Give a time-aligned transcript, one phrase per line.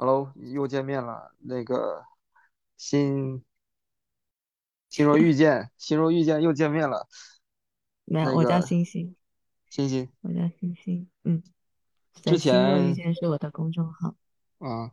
[0.00, 1.34] Hello，又见面了。
[1.40, 2.04] 那个
[2.76, 3.42] 心
[4.88, 7.08] 心若遇见，心若遇见又见面了。
[8.04, 9.16] 没有，我叫那个星星，
[9.68, 11.10] 欣欣，我叫星星。
[11.24, 11.42] 嗯，
[12.14, 14.14] 之对，心若遇前见是我的公众号。
[14.58, 14.92] 啊，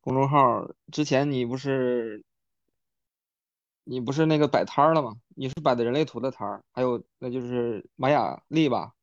[0.00, 2.24] 公众号之前你不是
[3.84, 5.14] 你不是那个摆摊儿了吗？
[5.36, 8.94] 你是摆的人类图的摊儿，还有那就是玛雅历吧？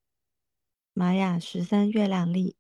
[0.92, 2.58] 玛雅十三月亮历。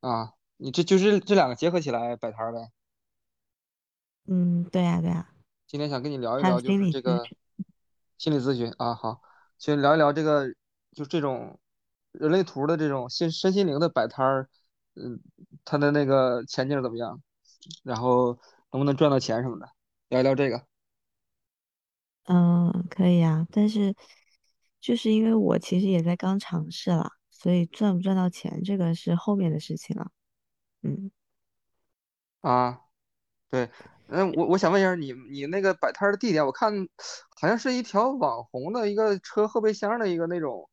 [0.00, 2.70] 啊，你这就是这两个结合起来摆摊儿呗。
[4.26, 5.30] 嗯，对呀，对呀，
[5.66, 7.24] 今天想跟你聊一聊，就是这个。
[8.18, 9.22] 心理咨询啊，好，
[9.58, 10.52] 先聊一聊这个，
[10.92, 11.60] 就这种
[12.10, 14.48] 人类图的这种心身心灵的摆摊儿，
[14.96, 15.20] 嗯，
[15.64, 17.22] 它的那个前景怎么样？
[17.84, 18.36] 然后
[18.72, 19.70] 能不能赚到钱什么的，
[20.08, 20.66] 聊一聊这个
[22.24, 23.94] 嗯，可以啊，但是
[24.80, 30.10] 就是因为我其实也在刚尝试了，所以赚不赚到钱这个是后面的事情了。
[30.82, 31.10] 嗯
[32.40, 32.80] 啊。
[33.50, 33.70] 对，
[34.08, 36.72] 嗯，我我想问一下你，你那个摆摊儿的地点，我看
[37.40, 40.68] 好像是一条网红的一个车后备箱的一个那种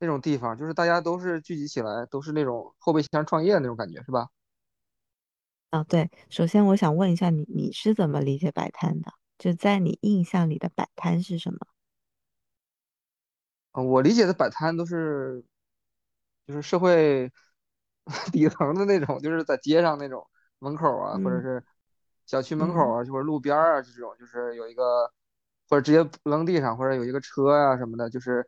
[0.00, 4.28] 那种地方，就是大家都是聚集起来，都是那种后备箱创业的那种感觉，是吧？
[5.70, 9.12] 啊，对，首先我想问一下你，你是怎么理解摆摊的？
[9.38, 11.58] 就在你印象里的摆摊是什么？
[13.72, 15.44] 啊，我理解的摆摊都是
[16.46, 17.30] 就是社会
[18.32, 20.26] 底层的那种，就是在街上那种
[20.58, 21.42] 门口啊，或者嗯。
[21.42, 21.62] 是
[22.26, 22.94] 小区门口嗯。
[22.94, 25.10] 啊，或者路边儿啊这种，就是有一个
[25.68, 28.46] 或者直接扔地上，或者有一个车呀、什么的，就是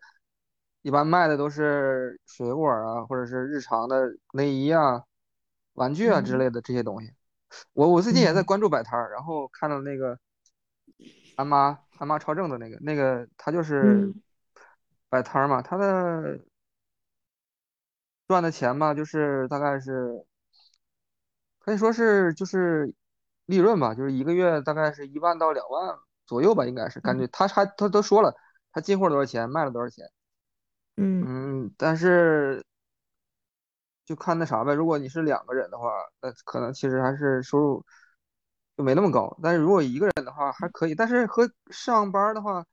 [0.83, 5.03] 一般卖的都是水果啊，或者是日常的内衣啊、
[5.75, 6.39] 玩具啊之嗯。
[6.39, 7.13] 类的这些东西。
[7.75, 8.45] 我我最近也在嗯。
[8.45, 10.19] 关注摆摊儿，然后看到那个
[11.39, 14.23] 韩妈韩妈超正的那个那个，他就是嗯。
[15.09, 16.39] 摆摊儿嘛，他的
[18.29, 20.25] 赚的钱吧，就是大概是
[21.59, 22.93] 可以说是就是
[23.47, 28.35] 利润吧，就是一个月大概是一万到两万左右吧，应该是感觉他他还他都说了，
[28.73, 30.05] 他进货多少钱，卖了多少钱，
[30.97, 31.65] 嗯。
[31.67, 32.65] 嗯，但是
[34.05, 35.91] 就看那啥呗，如果你是两个人的话，
[36.21, 37.85] 那可能其实还是收入
[38.77, 42.65] 就没那么高，但是如果一个人的话还可以，但是和上班儿的话，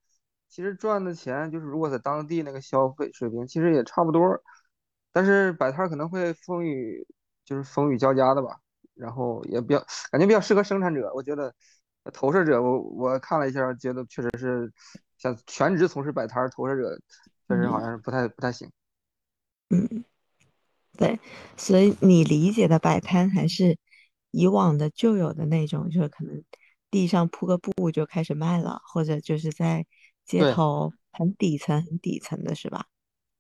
[0.48, 4.42] 其实赚的钱就是如果在当地那个消费水平其实也差不多儿
[5.20, 7.06] 但是摆摊儿可能会风雨
[7.44, 8.58] 就是风雨交加的吧，
[8.96, 11.54] 然后也比较感觉比较适合生产者，我觉得
[12.04, 14.72] 呃投射者我我看了一下觉得确实是
[15.18, 16.98] 像全职从事摆摊儿投射者
[17.50, 18.72] 确实好嗯像是不太不太行。
[19.72, 20.06] 嗯，
[20.98, 21.20] 对，
[21.58, 23.78] 所以你理解的摆摊还是
[24.32, 26.42] 以往的旧有的那种，就是可能
[26.90, 29.86] 地上铺个布就开始卖了，或者就是在
[30.24, 30.46] 街。
[30.46, 32.86] 头很底层、很底层的是吧？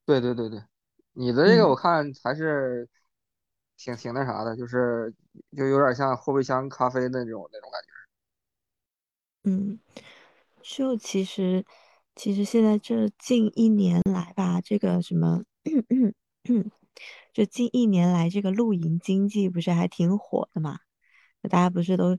[0.06, 0.62] 对对对对，
[1.20, 2.88] 你的这个我嗯看还是
[3.76, 5.14] 挺挺那啥的，就是
[5.56, 7.90] 就有点像后备箱咖啡那种那种感觉。
[9.44, 9.80] 嗯，
[10.62, 11.66] 就其实
[12.16, 15.44] 其实现在这近一年来吧，这个什么，
[17.34, 20.80] 就近一年来这个露营经济不是还挺火的嘛？
[21.42, 22.18] 那大家不是都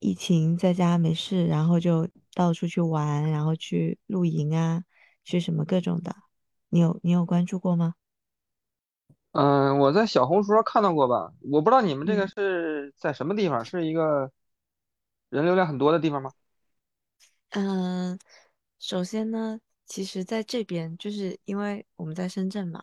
[0.00, 4.84] 疫情在家没事，然后就到处去玩，然后去露营啊，
[5.24, 6.14] 去什么各种的，
[6.72, 7.94] 你有你有关注过吗？
[9.32, 12.28] 嗯，我在小红书上看到过吧，我不知道你们这个嗯。
[12.28, 14.30] 是在什么地方，是一个
[15.30, 16.32] 人流量很多的地方吗？
[17.50, 18.18] 嗯，
[18.78, 22.82] 首先呢，其实在这边就是因为我们在深圳嘛，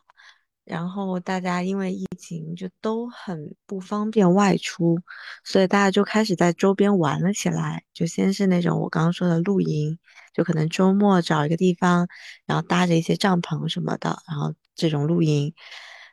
[0.69, 4.99] 然后大家因为疫情就都很不方便外出，
[5.43, 7.83] 所以大家就开始在周边玩了起来。
[7.91, 9.97] 就先是那种我刚刚说的露营，
[10.31, 12.07] 就可能周末找一个地方，
[12.45, 15.55] 然后搭着一些帐篷什么的，然后这种露营，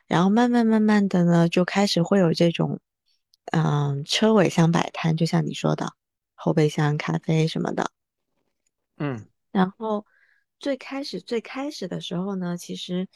[0.07, 2.79] 然后慢慢慢慢的呢，就开始会有这种，
[3.51, 5.93] 嗯，车尾箱摆摊，就像你说的，
[6.33, 7.91] 后备箱咖啡什么的。
[8.97, 10.07] 嗯然后
[10.59, 13.07] 最开始最开始的时候呢，其实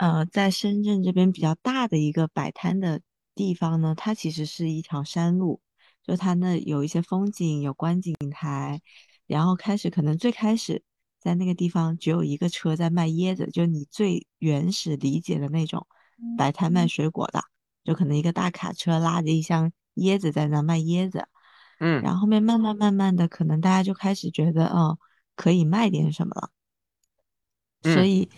[0.00, 3.02] 呃，在深圳这边比较大的一个摆摊的
[3.34, 5.60] 地方呢，它其实是一条山路，
[6.02, 8.80] 就它那有一些风景，有观景台，
[9.26, 10.82] 然后开始可能最开始
[11.18, 15.86] 在那个地方只有一个车在卖椰子，就你最原始理解的那种
[16.38, 17.42] 摆摊卖水果的，
[17.84, 21.28] 就可能一个大卡车拉着一箱椰子在那卖椰子。
[21.78, 24.98] 嗯然后后面慢慢慢慢的，可能大家就开始觉得，哦，
[25.36, 26.50] 可以卖点什么了。
[27.82, 28.30] 所嗯以，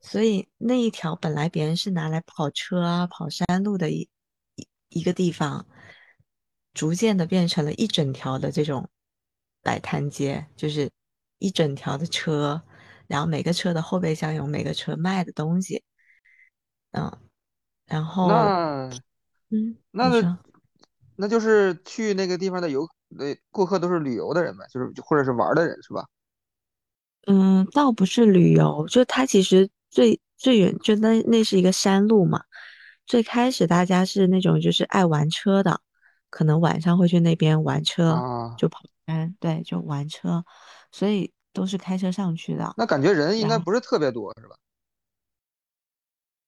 [0.00, 4.08] 所以那一条本来别人是拿来跑车啊、跑山路的一
[4.54, 5.66] 一一个地方，
[6.74, 8.88] 逐渐的变成了一整条的这种
[9.62, 10.90] 摆摊街，就是
[11.38, 12.62] 一整条的车，
[13.06, 15.82] 然后每个车的后备箱有每个车卖的东西，
[16.92, 17.18] 嗯，
[17.86, 18.90] 然后，那
[19.50, 20.38] 嗯，那。
[21.22, 22.80] 那就是去那个地方的游，
[23.18, 26.08] 呃，顾客都是旅游的人呗，就是或者是玩的人是吧？
[27.26, 32.42] 嗯，倒不是旅游，就它其实最最远就那那是一个山路嘛。
[33.06, 35.80] 最开始大家是那种就是爱玩车的，
[36.30, 40.44] 可能晚上会去那边玩车，啊，就跑山，对，就玩车，
[40.92, 42.72] 所以都是开车上去的。
[42.76, 44.54] 那感觉人应，该不是特别多是吧？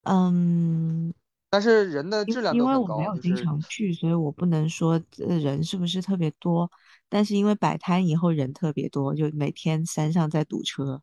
[0.05, 1.13] 嗯，
[1.51, 6.71] 但是人的因质量因为我没有经是常去，所以我不能说呃人是不是特别多。
[7.09, 11.03] 但是因为摆摊以后人特别多，就每天山上在堵车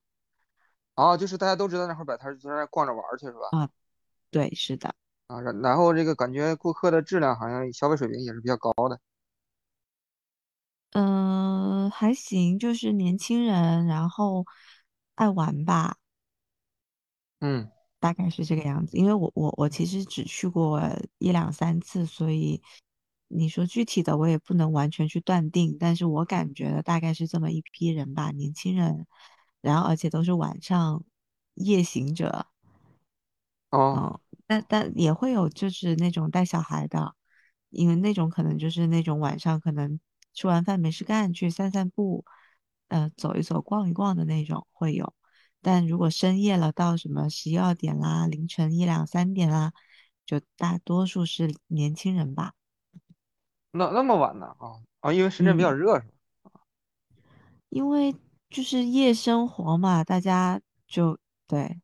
[1.00, 3.58] 啊，就是大家都知道那会儿摆摊儿就在那儿逛着玩儿去是吧？
[3.58, 3.70] 啊，
[4.32, 4.94] 对，是的。
[5.28, 9.00] 啊，然然后这个感觉顾客的质量好像消费水平也是比较高的。
[10.92, 14.46] 嗯，还行，就是年轻人，然后
[15.16, 15.98] 爱玩吧，
[17.40, 17.70] 嗯，
[18.00, 18.98] 大概是这个样子。
[18.98, 20.82] 因为我我我其实只去过
[21.20, 22.62] 一两三次，所以
[23.28, 29.06] 你说具体的我也不能完全去断定，但是我感觉的大概是这么一批人吧，年轻人，
[29.62, 31.04] 然后而且都是晚上
[31.56, 32.46] 夜行者，
[33.72, 37.16] 哦，嗯，但但也会有就是那种带小孩的，
[37.70, 40.00] 因为那种可能就是那种晚上可能
[40.34, 42.24] 吃完饭没事干去散散步，
[42.88, 45.14] 呃，走一走、逛一逛的那种会有。
[45.62, 49.74] 但如果深夜了，到什么十一二点啦、凌晨一两三点啦，
[50.26, 52.54] 就大多数是年轻人吧。
[53.72, 54.56] 那那么晚呢？
[54.58, 56.08] 啊啊，因为深圳比较嗯，热是
[56.44, 56.62] 吧？
[57.70, 58.16] 因为
[58.50, 61.18] 就是夜生活嘛，大家就
[61.48, 61.80] 对，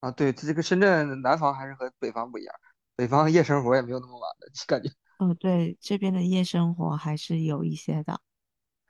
[0.00, 2.54] 啊，对，这个深圳南方还是和北方不一样，
[2.96, 4.90] 北方夜生活也没有那么晚的 感觉。
[5.18, 8.20] 哦对，这边的夜生活还是有一些的，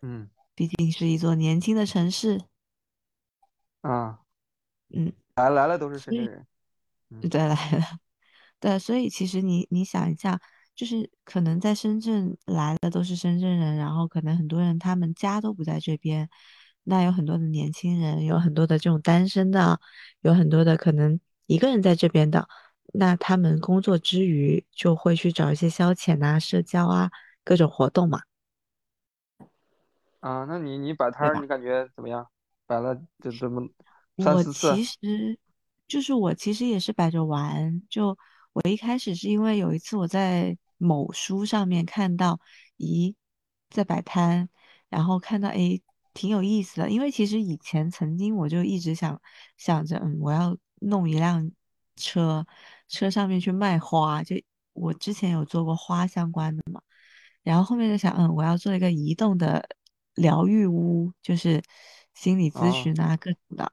[0.02, 2.44] 嗯毕竟是一座年轻的城市。
[3.82, 4.25] 啊，
[4.88, 5.12] 嗯。
[5.37, 6.46] 来来了都是深所以圳人。
[7.10, 7.56] 嗯对来了，
[8.60, 10.40] 对，所以其实你你想一下，
[10.75, 16.29] 就是可能在深圳来的都是深圳人，然后可能很多人他们家都不在这边，
[16.82, 19.81] 那有很多的年轻人，有很多的这种单身的，
[20.21, 22.49] 有很多的可能一个人在这边的，
[22.93, 27.11] 那他们工作之余就会去找一些消遣啊、社交啊、
[27.44, 28.21] 各种活动嘛，
[30.21, 32.26] 啊，那你你摆摊儿，你感觉怎么样？
[32.67, 33.69] 摆了这这么
[34.19, 34.67] 三四次？
[34.69, 35.38] 我其实
[35.87, 38.17] 就是我其实也是摆着玩，就
[38.55, 42.41] 我一开始是因为有一次我在某书上面看到，
[42.79, 43.15] 咦，
[43.71, 44.49] 在摆摊，
[44.88, 45.82] 然后看到诶
[46.12, 49.21] 挺有意思的，因为其实以前曾经我就一直想
[49.56, 51.50] 想着，嗯，我要弄一辆
[51.97, 52.47] 车，
[52.88, 54.37] 车上面去卖花，就
[54.73, 56.81] 我之前有做过花相关的嘛。
[57.43, 59.69] 然后后面就想，嗯，我要做一个移动的
[60.15, 61.62] 疗愈屋，就是
[62.15, 63.73] 心理咨啊，询啊，各种的，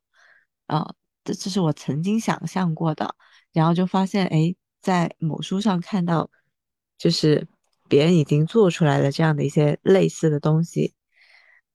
[0.66, 0.94] 啊，
[1.24, 3.16] 这这是我曾经想象过的，
[3.54, 6.30] 然后就发现，哎，在某书上看到，
[7.02, 7.48] 就是
[7.90, 10.94] 别人已经做出来的这样的一些类似的东西，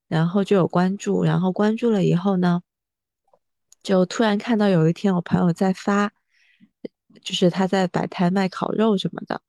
[0.07, 2.61] 然后就有关注，然后关注了以后呢，
[3.83, 6.13] 就突然看到有一天我朋友在发，
[7.21, 9.41] 就是他在摆摊卖烤肉什么的。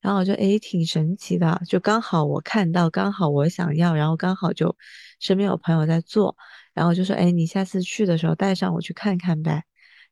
[0.00, 4.76] 然后我就诶挺神奇的，就刚好我看到，刚好我想要，然后刚好就
[5.18, 6.36] 身边有朋友在做，
[6.72, 9.64] 然后就说诶你下次去的时候带上我去看看呗。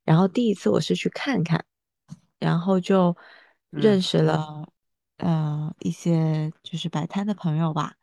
[0.04, 1.64] 然后第一次我是去看看，
[2.40, 3.16] 然后就
[3.70, 4.68] 认嗯，识了
[5.16, 7.94] 呃一些就是摆摊的朋友吧，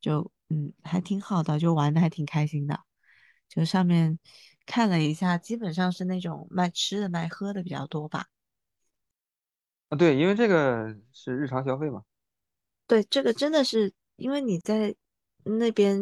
[0.00, 2.80] 就嗯还挺好的，就玩的还挺开心的。
[3.48, 4.18] 就上面
[4.66, 8.26] 看了一下，基本上是那种卖吃的卖喝的比较多吧。
[9.88, 12.02] 啊，对，因为这个是日常消费嘛。
[12.86, 14.94] 对，这个真的是因为你在
[15.44, 15.98] 那边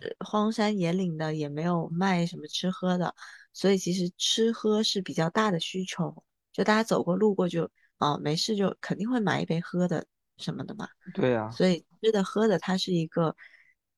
[0.00, 3.14] 呃荒山野岭的，也没有卖什么吃喝的，
[3.52, 6.22] 所以其实吃喝是比较大的需求。
[6.52, 10.88] 就大家走过路过就哦没事就肯定会买一杯喝的什么的嘛。
[11.14, 13.34] 对呀，所以吃的喝的它是一个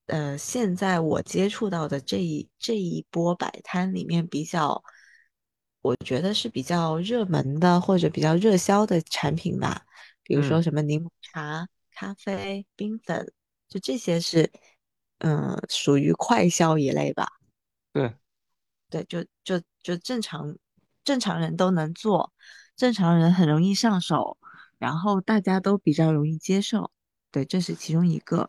[0.07, 4.83] 呃现在我接触到的这一这一波摆摊里面比较，
[5.81, 9.85] 我觉得是比较热门的或者比较热销的产品吧。
[10.23, 13.33] 比如说嗯，什么柠檬茶、咖啡、冰粉，
[13.69, 14.50] 就这些是，
[15.19, 17.26] 嗯，属于快消一类吧。
[17.93, 18.14] 对，
[18.90, 20.57] 对，就就就正常
[21.02, 22.33] 正常人都能做，
[22.78, 24.38] 正常人很容易上手，
[24.78, 26.92] 然后大家都比较容易接受。
[27.32, 28.49] 对，这是其中一个。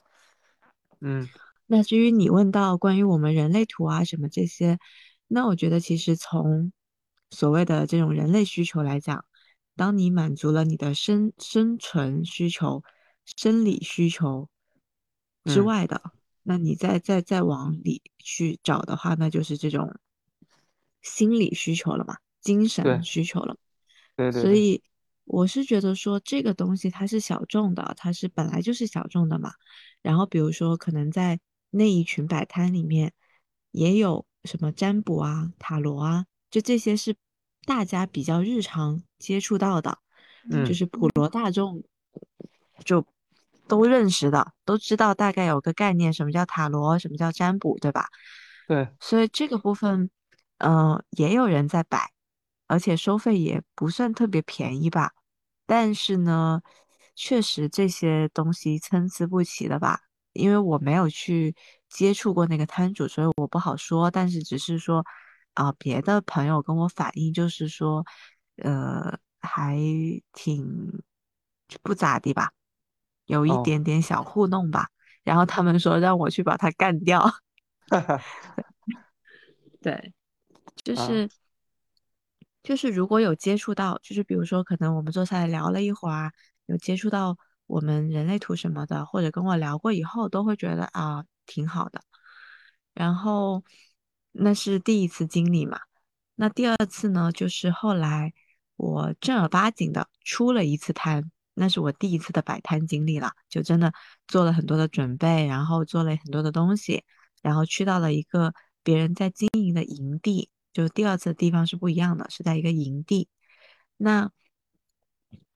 [1.02, 1.28] 嗯
[1.66, 4.78] 那至于你问到关于我们人类图啊什么这些，
[5.28, 6.72] 那我觉得其实从
[7.32, 9.26] 所谓的这种人类需求来讲，
[9.76, 12.84] 当你满足了你的生生存需求、
[13.26, 14.48] 生理需求
[15.46, 16.02] 之嗯，外的，
[16.44, 20.00] 那你再再再往里去找的话，那就是这种
[21.02, 23.58] 心理需求了嘛，精神需求了。
[24.32, 24.84] 对所以
[25.26, 29.52] 我是觉得说这个东西它是小众的，它是本来就是小众的嘛。
[30.02, 33.14] 然后比如说可能在那一群摆摊里面，
[33.72, 37.16] 也有什么占卜啊、塔罗啊，就这些是
[37.66, 40.00] 大家比较日常接触到的，
[40.50, 41.84] 嗯就嗯，是普罗大众
[42.84, 43.06] 就
[43.68, 48.08] 都认识的，都知道大概有个概念，什么叫塔罗，什么叫占卜，对吧？
[48.68, 50.10] 对，所以这个部分，
[50.58, 52.12] 嗯、也有人在摆，
[52.70, 55.12] 而且收费也不算特别便宜吧。
[55.66, 56.62] 但是呢，
[57.16, 60.02] 确实这些东西参差不齐的吧，
[60.34, 61.56] 因为我没有去
[61.90, 64.10] 接触过那个摊主，所以我不好说。
[64.12, 65.06] 但是只是说，
[65.56, 68.06] 啊、别的朋友跟我反映，就是说，
[68.58, 69.78] 呃，还
[70.34, 71.02] 挺
[71.84, 72.52] 不咋地吧，
[73.26, 74.90] 有一哦，点点小糊弄吧。
[75.24, 77.30] 然后他们说让我去把他干掉，
[79.82, 80.14] 对。
[80.84, 81.30] 就啊，是
[82.70, 86.32] 就是如果有接触到，就是比如说可能我们坐下来聊了一会儿，
[86.68, 87.36] 有接触到
[87.66, 92.04] 我们人类图什么的，或者跟我聊过以后，都会觉得啊挺好的。
[92.94, 93.64] 然后
[94.32, 95.80] 那是第一次经历嘛，
[96.36, 98.34] 那第二次呢，就是后来
[98.76, 103.92] 我正儿八经的出了一次摊，那是我第一次的摆摊经历了，就真的
[104.28, 107.04] 做了很多的准备，然后做了很多的东西。
[107.42, 113.28] 然后去到了一个别人在经营的营地，就第二次的地方是不一样的，是在一个营地。
[113.98, 114.32] 那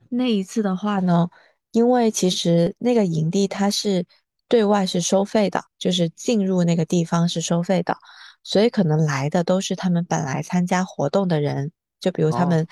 [0.10, 1.30] 那一次的话呢，
[1.72, 4.06] 因为其实那个营地它是
[4.50, 7.98] 对外是收费的，就是进入那个地方是收费的，
[8.44, 12.68] 所以可能来的都是他们本来参加活动的人，就比如他哦，们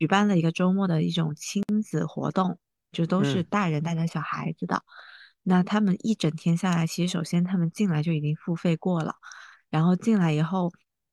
[0.00, 2.58] 举办了一个周末的一种亲子活动，
[2.90, 4.82] 就都是嗯大人带着小孩子的。
[5.44, 9.14] 那他们一整天下来，其实首先他们进来就已经付费过了，
[9.70, 10.72] 然后进来以后，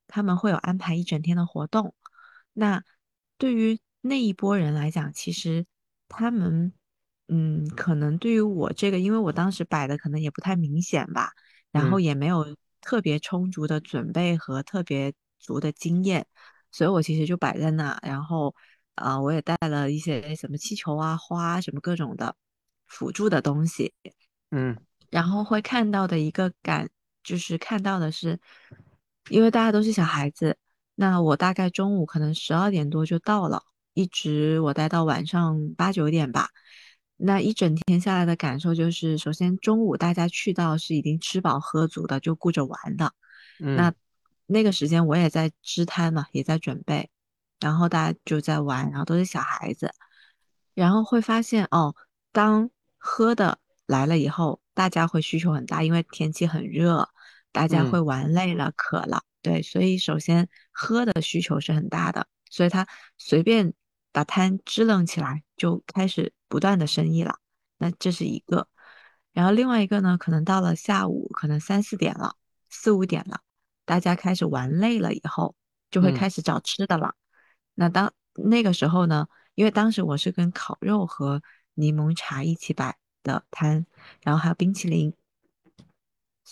[0.10, 1.96] 他们会有安排一整天的活动。
[2.54, 2.84] 那
[3.38, 5.66] 对于那一波人来讲，其实
[6.10, 6.74] 他们，
[7.30, 11.32] 嗯，可能对于我这个，因为我当时摆的可能也不太明显吧，
[11.72, 12.04] 然后嗯。
[12.04, 16.25] 也没有特别充足的准备和特别足的经验，
[16.72, 18.54] 所以我其实就摆在那，然后，
[18.96, 22.36] 啊、我也带了一些什么气球啊、花啊什么各种的
[22.88, 23.94] 辅助的东西，
[24.51, 24.75] 嗯。
[25.10, 26.88] 然后会看到的一个感，
[27.24, 28.39] 就是看到的是，
[29.29, 30.57] 因为大家都是小孩子，
[30.95, 36.50] 那我大概中午可能十二点多就到了，一直我待到晚上八九点吧。
[37.17, 43.13] 那一整天下来的感受就是，首先中午大家去到是已经吃饱喝足的，就顾着玩的。
[43.59, 43.93] 嗯那
[44.45, 47.09] 那个时间我也在支摊嘛，也在准备，
[47.59, 49.91] 然后大家就在玩，然后都是小孩子。
[50.74, 51.93] 然后会发现哦，
[52.31, 57.09] 当喝的来了以后，大家会需求很大，因为天气很热，
[57.51, 62.88] 大家会嗯玩累了、渴了，对，所以首先喝的需求是很大的，所以他
[63.18, 63.74] 随便
[64.12, 67.39] 把摊支棱起来，就开始不断的生意了。
[67.77, 68.68] 那这是一个，
[69.34, 72.36] 然后另外一个呢，可能到了下午，可能三四点了，
[72.70, 73.41] 四五点了，
[73.86, 75.56] 大家开始玩累了以后，
[75.89, 77.15] 就会嗯开始找吃的了。
[77.75, 79.27] 那当那个时候呢？
[79.56, 81.41] 因为当时我是跟烤肉和
[81.74, 83.86] 柠檬茶一起摆的摊，
[84.24, 85.13] 然后还有冰淇淋，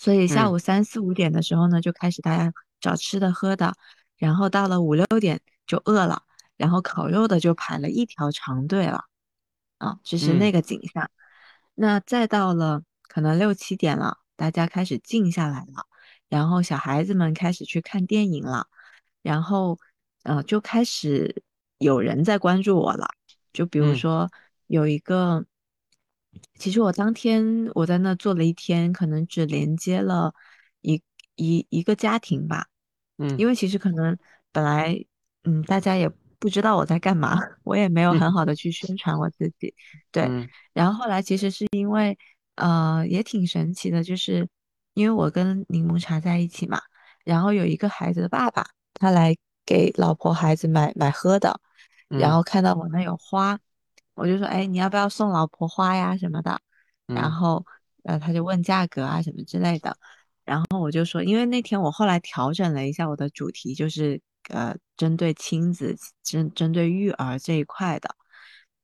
[0.00, 3.74] 所以下嗯午三四五点的时候呢，就开始大家找吃的喝的，
[4.16, 6.22] 然后到了五六点就饿了，
[6.56, 9.06] 然后烤肉的就排了一条长队了
[9.78, 11.10] 啊，就是那嗯个景象。
[11.74, 15.86] 那再到了可能六七点了，大家开始静下来了，
[16.28, 18.68] 然后小孩子们开始去看电影了，
[19.22, 19.80] 然后
[20.22, 21.42] 呃就开始
[21.78, 23.08] 有人在关注我了。
[23.52, 24.30] 就比如嗯说
[24.68, 25.44] 有一个，
[26.54, 30.34] 其实我当天我在那做了一天，可能只连接了
[30.80, 31.02] 一
[31.36, 32.66] 一一个家庭吧，
[33.18, 34.16] 嗯因为其实可能
[34.52, 35.04] 本来
[35.44, 39.74] 嗯大家也不知道我在干嘛， 我也没有嗯很好的去宣传我自己，
[40.10, 40.24] 对。
[40.24, 42.16] 嗯然后后来其实是因为
[42.56, 44.48] 呃也挺神奇的，就是
[44.94, 46.80] 因为我跟柠檬茶在一起嘛，
[47.24, 51.60] 然后有一个孩子的爸爸，他来给老婆孩子买买喝的。
[52.08, 53.58] 然嗯后看到我那有花，
[54.18, 56.60] 我就说，哎，你要不要送老婆花呀什么的？
[57.06, 57.64] 然嗯后，
[58.04, 59.96] 呃，他就问价格啊什么之类的。
[60.44, 68.14] 然后我就说，因为那天我后来调整了一下我的主题，就是呃，针对亲子、针针对育儿这一块的。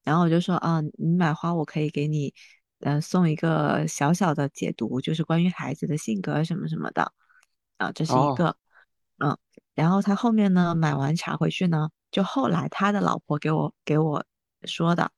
[0.05, 2.33] 然后我就说，啊，你买花我可以给你，
[2.81, 7.13] 呃，送一个小小的解读，就是关于孩子的性格什么什么的。
[7.79, 8.57] 啊，这是一哦个，
[9.19, 9.37] 嗯。
[9.75, 11.91] 然后他后面呢，买完茶回去呢。
[12.11, 14.25] 就后来他的老婆给我给我
[14.67, 15.11] 说的，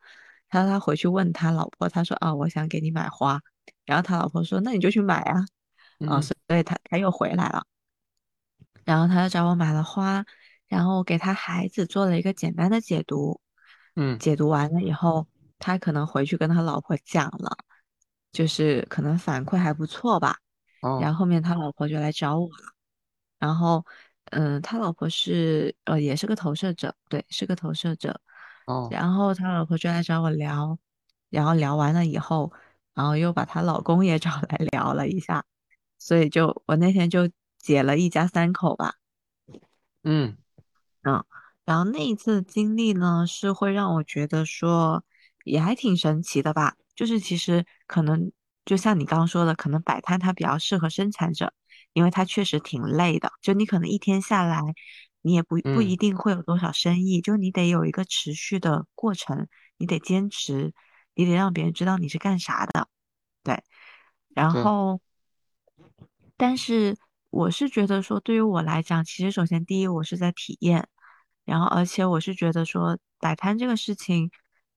[0.48, 3.40] 他说他回去问他老婆，他说啊，我想给你买花，
[3.84, 5.40] 然后他老婆说那你就去买啊，
[6.06, 6.22] 啊，嗯。
[6.22, 7.64] 所以他他又回来了，
[8.84, 10.24] 然后他就找我买了花，
[10.68, 13.40] 然后给他孩子做了一个简单的解读，
[13.96, 15.26] 嗯，解读完了以后，
[15.58, 17.56] 他可能回去跟他老婆讲了，
[18.30, 20.38] 就是可能反馈还不错吧。
[20.80, 22.74] 然哦后后面他老婆就来找我了，
[23.38, 23.84] 然后
[24.30, 28.20] 嗯，他老婆是呃也是个投射者，对，是个投射者。
[28.66, 30.78] 哦，然后他老婆就来找我聊，
[31.30, 32.52] 然后聊完了以后，
[32.94, 35.44] 然后又把她老公也 找来聊了一下，
[35.98, 38.94] 所以就我那天就解了一家三口吧。
[40.02, 40.36] 嗯
[41.02, 41.24] 嗯，
[41.64, 45.04] 然后那一次经历呢，是会让我觉得说
[45.44, 46.74] 也还挺神奇的吧。
[46.94, 48.32] 就是其实可能
[48.64, 51.52] 就像你刚刚说的，可能摆摊它比较适合生产者，
[51.92, 53.30] 因为它确实挺累的。
[53.42, 54.60] 就你可能一天下来，
[55.26, 60.72] 你也不不一嗯，定会有多少生意，就你得有一个持续的过程，你得坚持，
[61.14, 62.88] 你得让别人知道你是干啥的。
[63.42, 63.62] 对，
[64.28, 65.00] 然对，后。
[66.36, 66.96] 但是
[67.30, 70.86] 我是觉得说，对于我来讲，其实首先第一，我是在体验，
[71.46, 74.30] 然后而且我是觉得说，摆摊这个事情，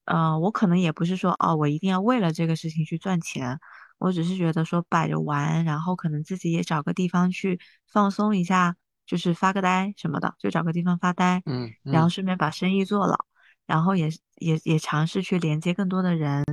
[0.06, 3.60] 呃，我可能也不是说哦，我一定要为了这个事情去赚钱，
[3.98, 7.60] 我只是觉得说摆着玩，然后可能自己也找个地方去
[7.92, 8.78] 放松一下，
[9.10, 13.26] 就是发个呆什么的，就找个地方发呆，嗯然后顺便把生意做了，
[13.66, 16.46] 然后也也也尝试去连接更多的人，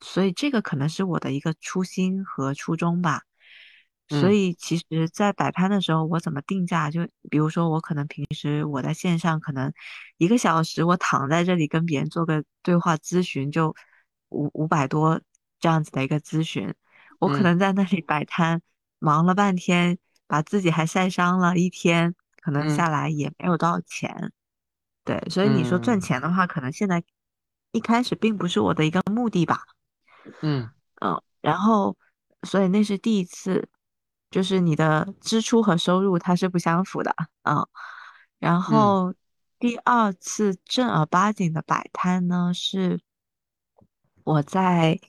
[0.00, 3.24] 所以这个可能是我的一个初心和初衷吧。
[4.08, 6.90] 所嗯以其实，在摆摊的时候，我怎么定价？
[6.90, 9.72] 就比如说，我可能平时我在线上，可能
[10.16, 13.76] 一个小时，我躺在这里跟别人做个对话咨询，就
[14.30, 15.20] 五五百多
[15.60, 16.74] 这样子的一个咨询，
[17.20, 18.62] 我可嗯能在那里摆摊，
[18.98, 19.98] 忙了半天，
[20.30, 22.70] 把自己还晒伤了一天，可能嗯。
[22.70, 24.32] 下来也没有多少钱。
[25.04, 26.00] 对，所以你说赚嗯。
[26.00, 27.02] 钱的话，可能现在
[27.72, 29.62] 一开始并不是我的一个目的吧。
[30.42, 30.70] 嗯。
[31.00, 31.96] 嗯，然后，
[32.44, 33.68] 所以那是第一次，
[34.30, 37.66] 就是你的支出和收入它是不相符的，嗯，
[38.38, 38.60] 然嗯。
[38.60, 39.14] 后
[39.58, 43.00] 第二次正儿八经的摆摊呢，是
[44.24, 45.00] 我在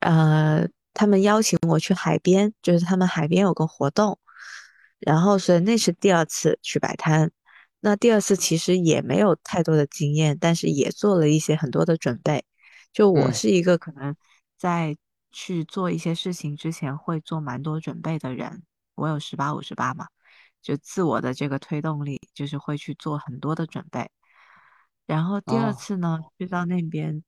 [0.00, 4.18] 呃，他们邀请我去海边，就是他们海边有个活动，
[5.04, 7.30] 然后所以那是第二次去摆摊。
[7.80, 12.44] 那第二次其实也没有太多的经验，但是也做了一些很多的准备。
[12.92, 14.16] 就我嗯是一个可能
[14.56, 14.96] 在
[15.32, 18.62] 去做一些事情之前会做蛮多准备的人，
[18.94, 20.06] 我有十八五十八嘛，
[20.62, 24.10] 就自我的这个推动力，就是会去做很多的准备。
[25.06, 27.22] 然后第二哦次呢，去到那边，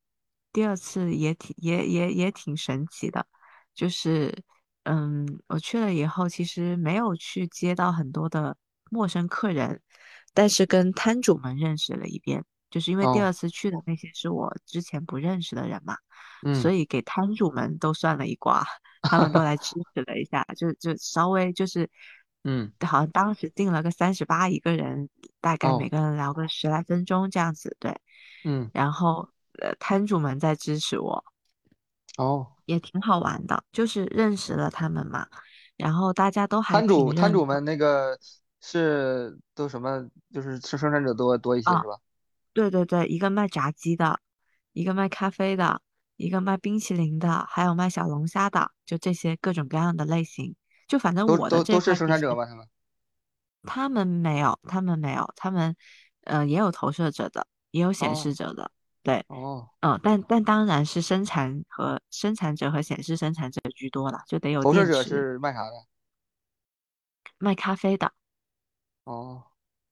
[0.52, 3.26] 第二次也挺也也也挺神奇的，
[3.74, 4.42] 就是
[4.88, 8.57] 嗯，我去了以后，其实没有去接到很多的
[8.90, 9.83] 陌生客人，
[10.33, 13.33] 但是跟摊主们认识了一遍，就是因为第二哦。
[13.33, 15.96] 次去的那些是我之前不认识的人嘛，
[16.62, 18.64] 所嗯，以给摊主们都算了一卦，
[19.03, 21.90] 他们都来支持了一下，就就稍微就是
[22.44, 22.72] 嗯。
[22.87, 25.09] 好像当时定了个三十八一个人，
[25.40, 25.88] 大概每哦。
[25.90, 28.01] 个人聊个十来分钟这样子，对。
[28.44, 28.70] 嗯。
[28.72, 29.29] 然后
[29.61, 31.25] 呃，摊主们在支持我，
[32.18, 35.26] 哦，也挺好玩的，就是认识了他们嘛，
[35.76, 38.18] 然后大家都还摊主挺摊主们那个
[38.61, 40.07] 是都什么？
[40.33, 41.96] 就是吃生产者多多一些啊，是吧？
[42.52, 44.20] 对对对，一个卖炸鸡的，
[44.72, 45.81] 一个卖咖啡的，
[46.16, 50.55] 一个卖冰淇淋的，还有卖小龙虾的，就这些各种各样的类型。
[50.88, 52.46] 就反正我的这都都是生产者吧？
[52.46, 52.68] 他们？
[53.62, 55.76] 他们没有，他们没有，他们
[56.22, 58.70] 呃也有投射者的，也有显示哦者的，
[59.07, 59.25] 对。
[59.29, 65.87] 哦，嗯，但但当然是生产和生产者和显示生产者居多了，就得有投射，者是卖啥的？
[67.38, 68.12] 卖咖啡的。
[69.05, 69.45] 哦，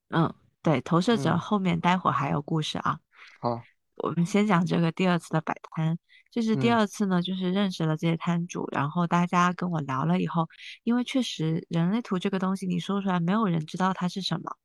[0.09, 2.99] 嗯，对，投射者嗯，后面待会儿还有故事啊。
[3.39, 3.61] 好，
[3.95, 5.97] 我们先讲这个第二次的摆摊，
[6.31, 10.49] 就是第嗯二次呢，就是认识了这些摊主，然后大家跟我聊了以后，
[10.83, 14.57] 因为确实人类图这个东西你说出来，没有人知道它是什么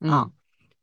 [0.00, 0.32] 啊，嗯，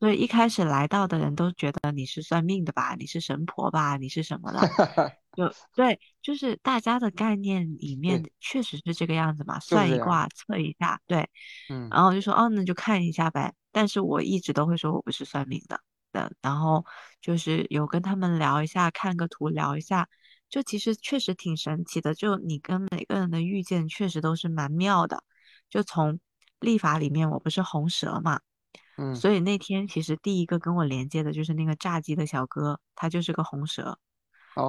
[0.01, 4.59] 所以一开始来到的人都觉得你是算命的吧，你是神婆吧，你是什么的，
[5.37, 9.59] 就对，就是大家的概念里面，确实是这个样子嘛。
[9.59, 11.29] 算一卦测一下，对，
[11.69, 13.53] 嗯然后就说哦，那就看一下呗。
[13.71, 15.79] 但是我一直都会说我不是算命的，
[16.11, 16.83] 的，然后
[17.21, 20.09] 就是有跟他们聊一下，看个图聊一下，
[20.49, 25.23] 就其实确实挺神奇的，就你跟每个人的遇见确实都是蛮妙的。
[25.69, 26.19] 就从
[26.59, 28.41] 历法里面，我不是红蛇嘛，
[28.97, 33.97] 嗯，所以那天其实第一个跟我连接的就是那个炸鸡的小哥，他就是个红蛇。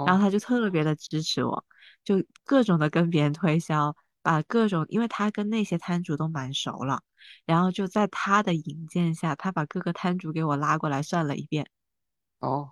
[0.05, 0.25] 然后哦。
[0.25, 1.65] 他就特别的支持我，
[2.05, 7.03] 就各种的跟别人推销，把各种，因为他跟那些摊主都蛮熟了，
[7.45, 11.69] 然后就在他的引荐下，他把各个摊主给我拉过来算了一遍，
[12.39, 12.71] 哦，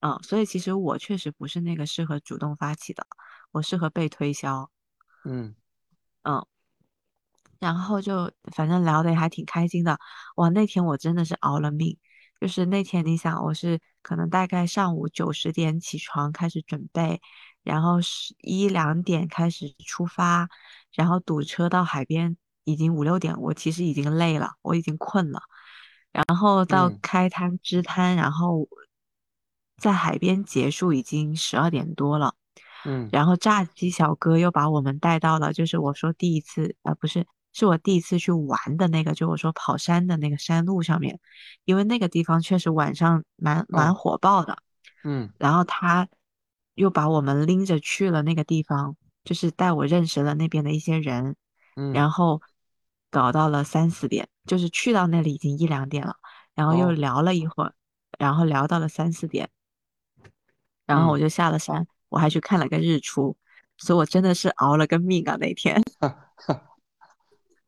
[0.00, 3.06] 嗯，所以其实我确实不是那个适合主动发起的，
[3.52, 4.70] 我适合被推销，
[5.24, 5.54] 嗯。
[6.24, 6.44] 嗯。
[7.60, 9.98] 然后就反正聊得也还挺开心的，
[10.36, 11.96] 哇，那天我真的是熬了命，
[12.40, 17.20] 就是那天你想我是可能大概上午九十点起床开始准备，
[17.62, 20.48] 然后十一两点开始出发，
[20.94, 25.42] 然后堵车到海边已经五六点，我其实已经累了，我已经困了。
[26.12, 28.66] 然后到嗯开摊支摊，然后
[29.76, 32.34] 在海边结束已经十二点多了。
[32.84, 41.18] 嗯然后炸鸡小哥又把我们带到了，就是我说第一次，呃，不是，是我第一次去玩的那个，就我说跑山的那个山路上面，
[41.64, 44.58] 因为那个地方确实晚上蛮蛮哦火爆的。
[45.04, 45.30] 嗯。
[45.38, 46.08] 然后他
[46.74, 51.36] 又把我们拎着去了那个地方，就是带我认识了那边的一些人，
[51.76, 51.92] 嗯。
[51.92, 52.40] 然后
[53.10, 56.16] 搞到了三四点，就是去到那里已经一两点了，
[56.54, 56.92] 然后又哦。
[56.92, 57.74] 聊了一会儿，
[58.18, 59.50] 然后聊到了三四点，
[60.86, 61.20] 然后我嗯。
[61.20, 63.36] 就下了山，我还去看了个日出，
[63.78, 65.82] 所以我真的是熬了个命啊那天。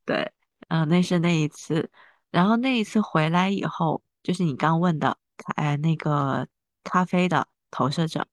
[0.05, 0.33] 对，
[0.69, 1.91] 嗯、那是那一次，
[2.31, 5.19] 然后那一次回来以后，就是你刚问的，
[5.57, 6.49] 哎，那个
[6.85, 8.27] 咖啡的投射者。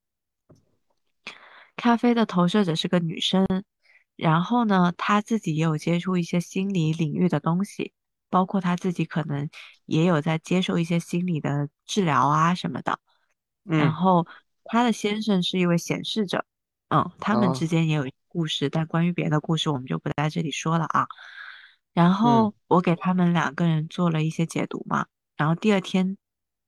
[1.76, 3.46] 咖啡的投射者是个女生，
[4.16, 7.94] 然后呢，她自己也有接触一些心理领域的东西，
[8.30, 9.50] 包括她自己可能
[9.86, 13.00] 也有在接受一些心理的治疗啊什么的。
[13.64, 14.28] 然嗯后
[14.66, 16.44] 她的先生是一位显示者，
[16.90, 21.08] 嗯，他们之哦间也有故事，但关于别的故事我们就不在这里说了啊。
[21.94, 22.14] 然嗯。
[22.14, 26.18] 后我给他们两个人做了一些解读嘛，然后第二天，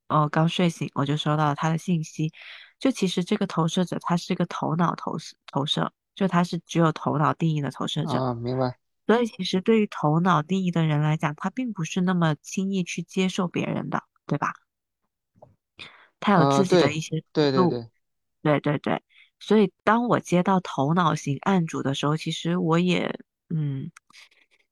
[0.07, 2.31] 哦，刚睡醒我就收到了他的信息，
[2.79, 8.77] 就其实这个投射者他是一个头脑投射投射，就他是只有头脑定义的投射者，啊明白。
[9.07, 14.53] 所以其实对于头脑定义的人来讲，他并不是那么轻易去接受别人的，对吧？
[16.19, 17.89] 他有啊自己的对一些对对。
[18.43, 19.03] 对对对，
[19.39, 23.91] 所以当我接到头脑型案主的时候，其实我也，嗯，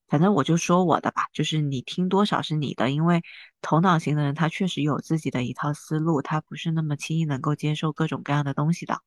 [0.10, 3.22] 反正我就说我的吧，就是你听多少是你的，因为
[3.62, 9.02] 头脑型的人他确实有自己的一套思路，他不是那么轻易能够接受各种各样的东西的，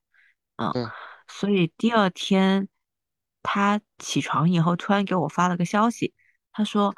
[0.56, 0.86] 嗯，对
[1.28, 2.68] 所以第二天
[3.42, 6.14] 他起床以后突然给我发了个消息，
[6.52, 6.94] 他说，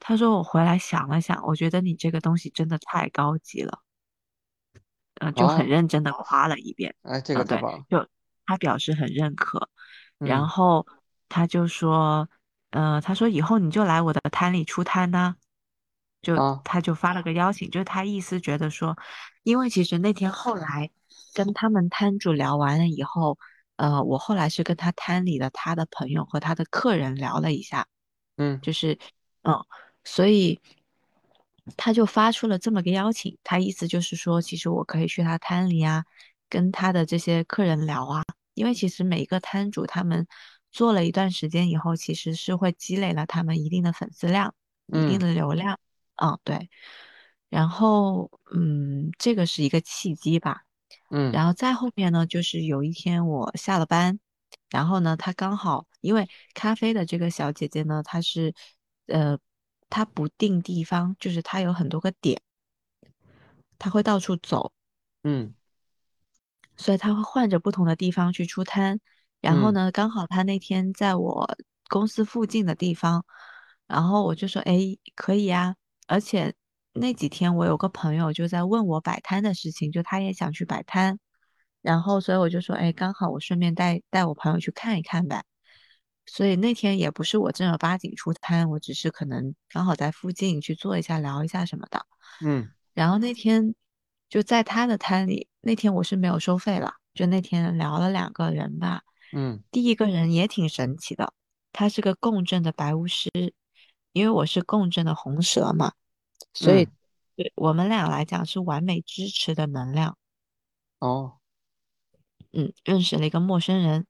[0.00, 3.78] 他说我回来想了想，我觉得你这个东西真的太高级了。
[5.20, 6.96] 嗯，就很啊认真的夸了一遍。
[7.02, 8.08] 哎这个嗯，对，就
[8.46, 9.68] 他表示很认可，
[10.18, 10.86] 然嗯后
[11.28, 12.28] 他就说，
[12.72, 15.36] 呃，他说以后你就来我的摊里出摊呐、
[16.20, 18.96] 就啊他就发了个邀请，就是他意思觉得说，
[19.42, 20.90] 因为其实那天后来
[21.34, 23.38] 跟他们摊主聊完了以后，
[23.76, 27.86] 呃，我后来是跟他摊里的他的朋友和他的客人聊了一下，
[28.36, 28.60] 嗯。
[28.60, 28.98] 就是
[29.42, 29.64] 嗯，
[30.04, 30.60] 所以
[31.76, 36.04] 他就发出了这么个邀请，他意思就是说，其实我可以去他摊里啊，
[36.48, 38.22] 跟他的这些客人聊啊，
[38.54, 40.26] 因为其实每一个摊主他们
[40.72, 44.54] 做了一段时间以后，其实是会积累了他们一定的粉丝量、
[44.88, 45.78] 一定嗯的流量，
[46.16, 46.68] 嗯，对。
[47.50, 50.62] 然后，嗯，这个是一个契机吧。
[51.10, 54.18] 嗯然后再后面呢，就是有一天我下了班，
[54.70, 58.54] 然后呢，她刚好因为咖啡的这个小姐姐呢，她是，
[59.06, 59.38] 呃，
[59.90, 62.40] 她不定地方，就是她有很多个点，
[63.78, 64.72] 她会到处走，
[65.24, 65.54] 嗯
[66.76, 69.00] 所以她会换着不同的地方去出摊。
[69.42, 71.58] 然后嗯呢，刚好他那天在我
[71.90, 73.26] 公司附近的地方，
[73.86, 75.76] 然后我就说，哎，可以呀。
[76.06, 76.54] 而且
[76.94, 81.18] 那几天我有个朋友就在问我摆摊的事情，就他也想去摆摊。
[81.82, 85.44] 然后所以我就说，哎，刚好我顺便带带我朋友去看一看呗。
[86.24, 92.06] 所以那天也不是我正儿八经出摊，我只是可能刚好在附近去坐一下、聊一下什么的。
[92.40, 93.74] 嗯然后那天
[94.28, 99.02] 就在他的摊里，那天我是没有收费了，就那天聊了两个人吧。
[99.32, 101.32] 嗯第一个人也挺神奇的，
[101.72, 103.30] 他是个共振的白巫师，
[104.12, 105.92] 因为我是共振的红蛇嘛，
[106.52, 106.92] 所以嗯
[107.36, 110.18] 对我们俩来讲是完美支持的能量。
[110.98, 111.38] 哦
[112.52, 114.06] 嗯，认识了一个陌生人，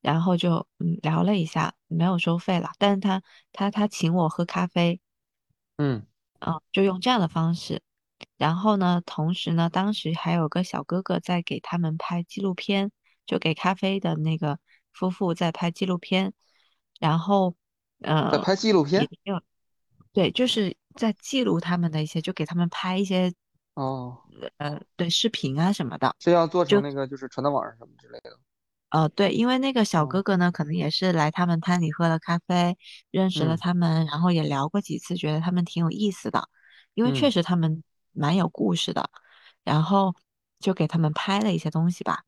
[0.00, 5.00] 然后就嗯聊了一下，没有收费了，但是他他他请我喝咖啡，
[5.76, 6.04] 嗯
[6.40, 7.80] 嗯，就用这样的方式。
[8.36, 12.90] 然后呢，同时呢，当时还有个小哥哥在给他们拍纪录片，
[13.26, 14.58] 就给咖啡的那个
[14.92, 16.32] 夫妇在拍纪录片，
[17.00, 17.54] 然后
[18.00, 19.06] 呃在拍纪录片
[20.12, 23.32] 对，就是在记录他们的一些，就给他们拍一些
[23.74, 24.18] 哦。
[24.58, 26.14] 呃对视频啊什么的。
[26.20, 28.38] 是要做成那个就是传到网上什么之类的。
[28.90, 30.06] 呃，对，因为那个小哦。
[30.06, 32.76] 哥哥呢，可能也是来他们摊里喝了咖啡，
[33.10, 33.58] 认识了嗯。
[33.58, 36.48] 他们，然后也聊过几次，觉得他们挺有意思的，
[36.94, 37.32] 因为确嗯。
[37.32, 37.82] 实他们
[38.12, 39.10] 蛮有故事的，
[39.64, 40.14] 然后
[40.60, 42.22] 就给他们拍了一些东西吧，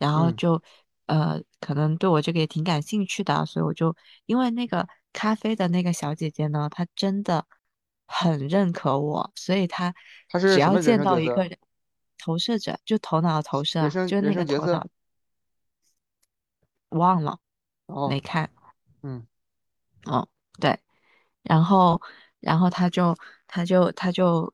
[0.00, 0.36] 然后嗯。
[0.36, 0.60] 就
[1.06, 3.94] 呃，可能对我这个也挺感兴趣的，所以我就
[4.26, 7.46] 因为那个咖啡的那个小姐姐呢，她真的
[8.06, 9.94] 很认可我，所以她
[10.28, 11.48] 他是只要么人见到一个色？
[11.48, 11.58] 人。
[12.22, 14.86] 投射者，就头脑投射啊，生就是那个生角色，头脑
[16.90, 17.38] 忘了
[17.86, 18.50] 没哦，看，
[19.02, 19.26] 嗯。
[20.04, 20.28] 哦，
[20.60, 20.78] 对，
[21.42, 22.02] 然后
[22.40, 24.52] 然后他就他就他就呃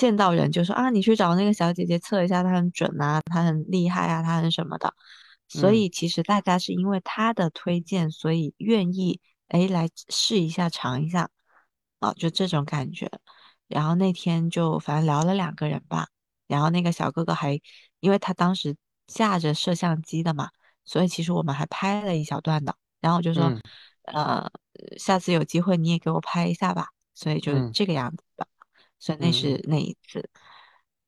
[0.00, 4.94] 见到人就说啊，你去找那个小姐姐测一下，她很准啊，她很厉害啊，她很什么的。
[5.46, 11.28] 所嗯以其实大家是因为他的推荐，所以愿意哎来试一下尝一下
[11.98, 13.10] 啊，就这种感觉。
[13.68, 16.08] 然后那天就反正聊了两个人吧，
[16.46, 17.60] 然后那个小哥哥还
[18.00, 18.74] 因为他当时
[19.06, 20.48] 架着摄像机的嘛，
[20.86, 22.74] 所以其实我们还拍了一小段的。
[23.00, 23.60] 然后我就说，嗯
[24.04, 24.50] 呃，
[24.98, 26.88] 下次有机会你也给我拍一下吧。
[27.12, 28.46] 所以就这个样子的，
[29.00, 30.30] 所以那是那一次。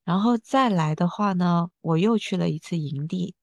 [0.04, 3.36] 然后再来的话呢，我又去了一次营地，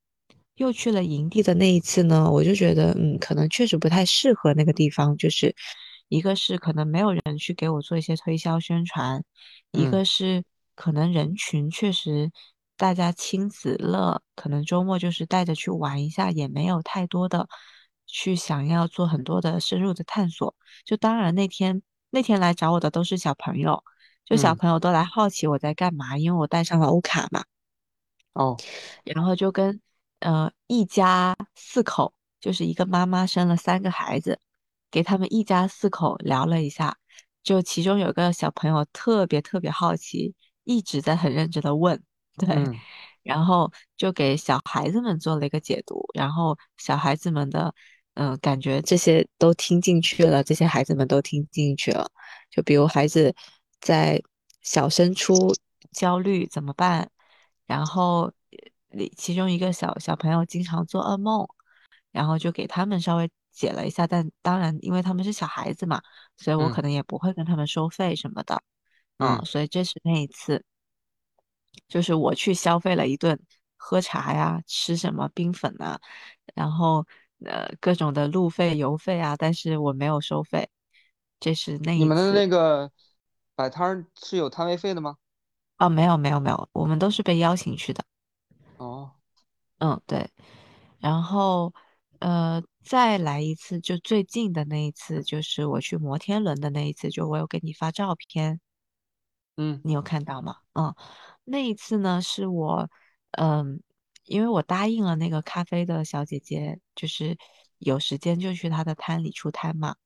[0.56, 5.56] 又去了营地的那一次呢，我就觉得，嗯，可能确实不太适合那个地方，就是
[6.10, 9.24] 一个是可能没有人去给我做一些推销宣传，
[9.72, 10.44] 一嗯个是
[10.76, 12.30] 可能人群确实
[12.76, 17.48] 大家亲子乐，可能周末就是带着去玩一下，也没有太多的
[18.06, 20.54] 去想要做很多的深入的探索。
[20.84, 23.82] 就当然那天那天来找我的都是小朋友，
[24.30, 27.44] 就小嗯，朋友都来好奇我在干嘛，因为我带上了欧卡嘛。
[28.34, 28.56] 哦，
[29.04, 29.82] 然后就跟
[30.20, 34.40] 呃一家四口，就是一个妈妈生了三个孩子，
[34.92, 36.96] 给他们一家四口聊了一下，
[37.44, 42.02] 就其中有个小朋友特别特别好奇，一直在很认真的问，
[42.38, 42.80] 对，嗯。
[43.24, 47.74] 然后就给小孩子们做了一个解读，然后小孩子们的
[48.14, 52.10] 嗯、呃感觉这些都听进去了，这些孩子们都听进去了，
[52.50, 53.36] 就比如孩子
[53.82, 54.22] 在
[54.62, 55.54] 小升初
[55.92, 57.10] 焦虑怎么办？
[57.66, 58.32] 然后
[59.16, 61.48] 其中一个小小朋友经常做噩梦，
[62.12, 66.02] 然后就给他们稍微解了一下，但当然因为他们是小孩子嘛，
[66.38, 68.62] 所以我嗯可能也不会跟他们收费什么的，
[69.18, 70.64] 嗯，嗯，所以这是那一次，
[71.88, 73.40] 就是我去消费了一顿
[73.78, 76.00] 喝茶呀，吃什么冰粉啊，
[76.56, 77.06] 然后
[77.46, 80.68] 呃各种的路费油费啊，但是我没有收费，
[81.40, 82.34] 这是那你们的。
[82.34, 82.92] 那个
[83.60, 85.18] 摆摊儿是有摊位费的吗？
[85.80, 88.06] 哦，没有没有没有，我们都是被邀请去的。
[88.78, 89.12] 哦，
[89.80, 90.32] 嗯，对。
[91.00, 91.74] 然后，
[92.20, 98.62] 呃，再来一次，就最近的那一次，就是我去摩天轮的那一次，就我有给你发照片，
[99.58, 100.56] 嗯你有看到吗？
[100.72, 100.96] 嗯，
[101.44, 102.90] 那一次呢，是我，
[103.32, 103.84] 嗯，
[104.24, 107.38] 因为我答应了那个咖啡的小姐姐，就是
[107.78, 109.98] 有时间就去她的摊里出摊嘛，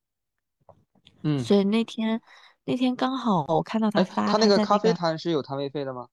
[1.22, 2.20] 嗯，所以那天
[2.66, 6.08] 那天刚好我看到她哎，发他那个咖啡摊是有摊位费的吗？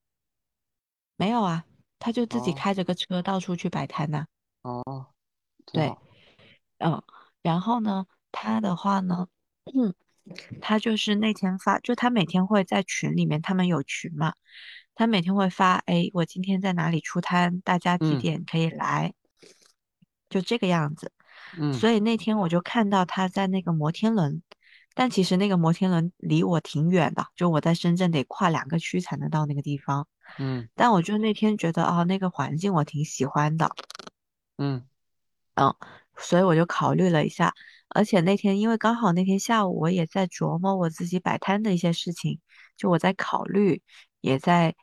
[1.16, 1.64] 没有啊，
[1.98, 4.26] 他就自己哦开着个车到处去摆摊呐、
[4.62, 5.06] 哦，
[5.66, 5.94] 对。
[6.78, 7.02] 嗯，
[7.42, 9.28] 然后呢，他的话呢，
[9.74, 9.94] 嗯，
[10.62, 14.32] 他就是那天发，就他每天会在群里面，他们有群嘛，
[14.94, 19.12] 他每天会发，哎，我今天在哪里出摊，大家几嗯点可以来，
[20.30, 21.12] 就这个样子。
[21.58, 24.42] 嗯所以那天我就看到他在那个摩天轮，
[24.94, 30.06] 但其实那个摩天轮离我挺远的，就我在深圳得跨两个区才能到那个地方。
[30.38, 33.70] 嗯但我就那天觉得，啊，那个环境我挺喜欢的。
[34.58, 34.86] 嗯
[35.54, 35.74] 嗯，
[36.16, 37.52] 所以我就考虑了一下，
[37.88, 42.40] 而且那天因为刚好那天下午我也在琢磨我自己摆摊的一些事情，
[42.76, 43.82] 就我在考虑，
[44.20, 44.74] 也在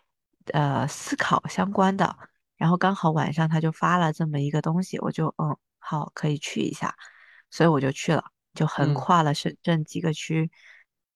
[0.54, 2.18] 呃思考相关的，
[2.58, 6.96] 然后刚好晚上他就发了这么一个东西，我就嗯好可以去一下，
[7.50, 8.26] 所以我就去了，
[8.58, 8.94] 就横嗯。
[8.96, 10.50] 跨了深圳几个区，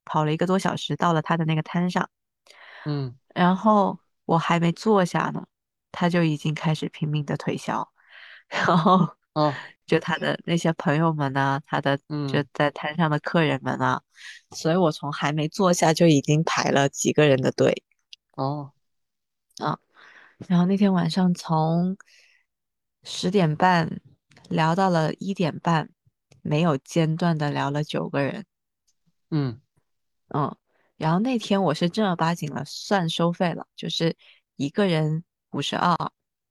[0.06, 2.10] 跑了一个多小时，到了他的那个摊上。
[2.86, 3.18] 嗯。
[3.34, 5.46] 然后我还没坐下呢，
[5.92, 7.92] 他就已经开始拼命的推销，
[8.48, 9.54] 然后哦。
[9.88, 12.48] 就他的那些朋友们呢，他的就嗯。
[12.54, 14.02] 在摊上的客人们啊，
[14.52, 17.84] 所以我从还没坐下就已经排了几个人的队。
[18.38, 18.72] 哦。
[19.58, 19.80] 啊。
[20.48, 21.98] 然后那天晚上从
[23.04, 24.00] 十点半
[24.50, 25.90] 聊到了一点半，
[26.42, 28.46] 没有间断的聊了九个人。
[29.30, 29.62] 嗯
[30.34, 30.56] 嗯，
[30.98, 34.16] 然后那天我是正儿八经了，算收费了，就是
[34.56, 35.96] 一个人五十二，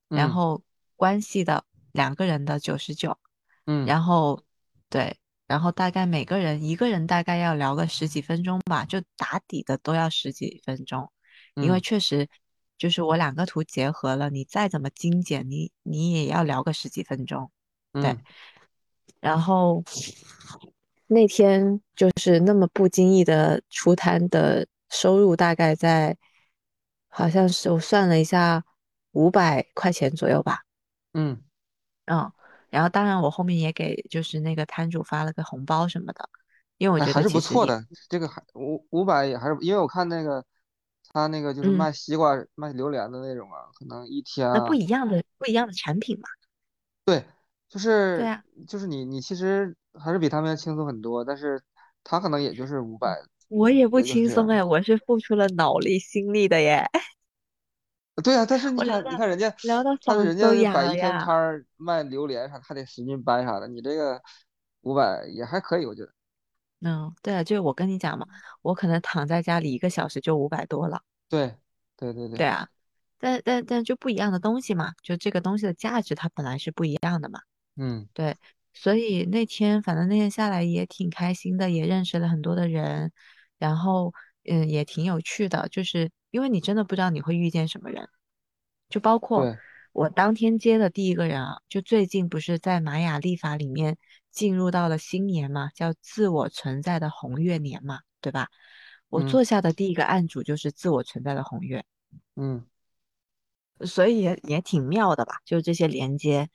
[0.08, 0.62] 然嗯后
[0.96, 3.18] 关系的两个人的九十九，
[3.66, 3.86] 嗯。
[3.86, 4.42] 然后
[4.88, 11.10] 对，然后大概每个人一个人大概要聊个十几分钟吧，就打底的都要十几分钟，
[11.54, 12.28] 因为嗯确实
[12.76, 17.50] 就是我两个图结合了，你再怎么精简，你你也要聊个十几分钟，
[17.92, 18.10] 对。
[18.10, 18.18] 嗯
[19.20, 19.84] 然后
[21.06, 26.16] 那天就是那么不经意的出摊的收入大概在，
[27.08, 28.64] 好像是我算了一下，
[29.12, 30.60] 五百块钱左右吧。
[31.12, 31.42] 嗯，
[32.06, 32.32] 嗯，
[32.70, 36.28] 然后当然我后面也给就是那个摊主发了个红包什么的，
[36.78, 37.84] 因为我觉得还是不错的。
[38.08, 40.44] 这个还五五百也还是，因为我看那个
[41.12, 46.28] 他那个就是嗯，卖西瓜、卖榴莲的那种啊，可能一天那不啊，一样的不一样的产品嘛。
[47.04, 47.24] 对，
[47.70, 51.62] 就是对啊，就是你你其实还是比他们要轻松很多，但是
[52.04, 53.16] 他可能也就是五百，
[53.48, 54.00] 我也不。
[54.02, 56.84] 轻松哎，我是付出了脑力心力的耶，
[58.24, 61.28] 对呀，但是 你看，你看人家，人家摆一天摊。
[61.28, 64.20] 儿卖榴莲啥，还得使劲掰啥的，你这个
[64.80, 66.12] 五百也还可以，我觉得。
[66.80, 68.26] 嗯，对啊，就是我跟你讲嘛，
[68.62, 71.02] 我可能躺在家里一个小时就五百多了。
[71.28, 71.54] 对，
[71.96, 72.68] 对对对，对啊，
[73.18, 77.40] 但但但就不一样的东西嘛，就这个东西的价值它本来是不一样的嘛。
[77.76, 78.36] 嗯，对，
[78.74, 83.12] 所以那天反正那天下来也挺开心的，也认识了很多的人，
[83.58, 84.12] 然后
[84.44, 88.08] 嗯也挺有趣的，就是因为你真的不知道你会遇见什么人，
[88.88, 89.56] 就包括对，
[89.92, 93.96] 我当天接的第一个人啊，就最近不是在玛雅历法里面
[94.30, 98.48] 进入到了新年嘛，叫自我存在的红月年嘛，对吧？
[99.08, 99.28] 我嗯。
[99.28, 101.84] 做下的第一个案主就是自我存在的红月。
[102.36, 102.64] 嗯。
[103.86, 106.50] 所以也也挺妙的吧，就是这些连接，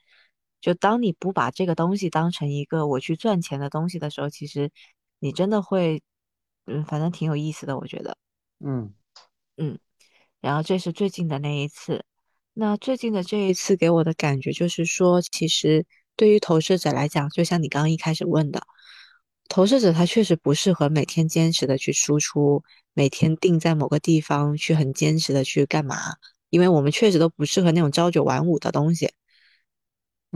[0.66, 4.72] 就当你不把这个东西当成一个我去赚钱的东西的时候，其实
[5.20, 6.02] 你真的会，
[6.66, 8.18] 嗯，反正挺有意思的，我觉得，
[8.58, 8.92] 嗯
[9.56, 9.78] 嗯。
[10.40, 12.04] 然后这是最近的那一次，
[12.52, 18.66] 那最近的这一次给我的感觉就是说，其实对于投射者来讲，就像你刚刚一开始问的，
[19.48, 26.16] 投射者他确实不适合每天坚持的去输出，每天定在某个地方去很坚持的去干嘛，
[26.50, 29.12] 因为我们确实都不适合那种朝九晚五的东西。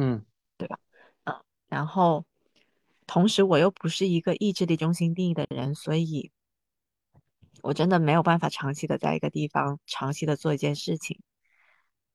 [0.00, 0.24] 嗯
[0.56, 0.78] 对吧
[1.24, 1.34] 嗯，
[1.68, 2.24] 然后
[3.06, 6.32] 同时我又不是一个意志力中心定义的人，所以
[7.62, 11.20] 我真的没有办法长期的在一个地方长期的做一件事情。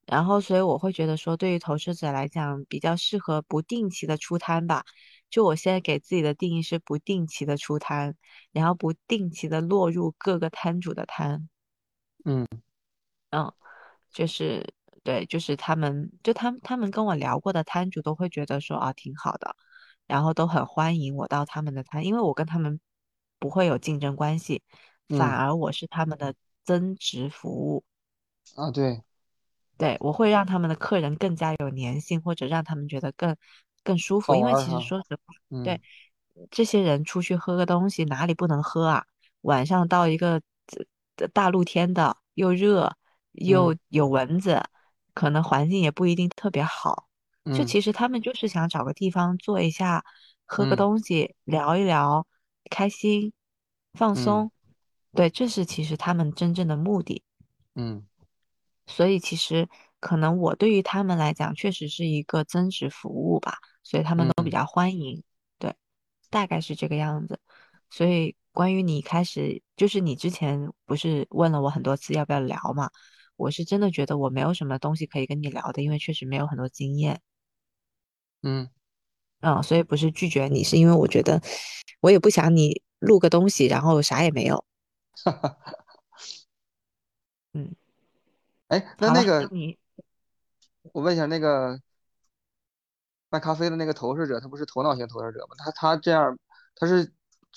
[0.08, 4.86] 然后，所以我会觉得说，对于投资者来讲，比较适合不定期的出摊吧。
[5.30, 8.16] 就我现在给自己的定义是不定期的出摊，
[8.52, 11.50] 然后不定期的落入各个摊主的摊。
[12.24, 12.48] 嗯
[13.32, 13.52] 嗯，
[14.12, 14.74] 就是
[15.06, 19.56] 对，就是他们，就他们他们跟我聊过的摊主都会觉得说啊挺好的，
[20.08, 22.80] 然后都很欢迎我到他们的摊，因为我跟他们
[23.38, 24.64] 不会有竞争关系，
[25.10, 27.84] 反嗯而我是他们的增值服务。
[28.56, 29.04] 啊，对，
[29.78, 33.38] 对，我会让他们的客人更加有粘性，或者让他们觉得更
[33.84, 34.34] 更舒服。
[34.34, 35.80] 好因为其实哈，说实话，嗯对
[36.50, 39.06] 这些人出去喝个东西，哪里不能喝啊？
[39.42, 40.42] 晚上到一个
[41.18, 42.86] 呃大露天的，又热
[43.34, 44.64] 嗯又有蚊子，
[45.16, 47.08] 可能环境也不一定特别好。
[47.46, 50.06] 就嗯其实他们就是想找个地方坐一下，
[50.46, 52.28] 喝个嗯东西，聊一聊，
[52.70, 53.34] 开心
[53.94, 54.52] 放嗯松。
[55.14, 57.24] 对，这是其实他们真正的目的。
[57.76, 58.06] 嗯
[58.88, 59.68] 所以其实
[60.00, 65.24] 可能我对于他们来讲，确实是一个增值服务吧，所以他们都比嗯较欢迎，
[65.58, 65.76] 对，
[66.30, 67.40] 大概是这个样子。
[67.90, 72.90] 所以关于你开始，就是你之前不是问了我很多次要不要聊嘛，
[73.38, 77.22] 我是真的觉得我没有什么东西可以跟你聊的，因为确实没有很多经验，
[78.44, 78.70] 嗯，
[79.42, 81.42] 嗯，所以不是拒绝你，是因为我觉得
[82.02, 84.64] 我也不想你录个东西，然后啥也没有。
[87.54, 87.76] 嗯，
[88.68, 89.78] 哎，那那那个，你
[90.94, 91.80] 我问一下，那个
[93.30, 95.56] 卖咖啡的那个投射者，他不是头脑型投射者吗？
[95.58, 96.38] 他他这样，
[96.76, 97.14] 他是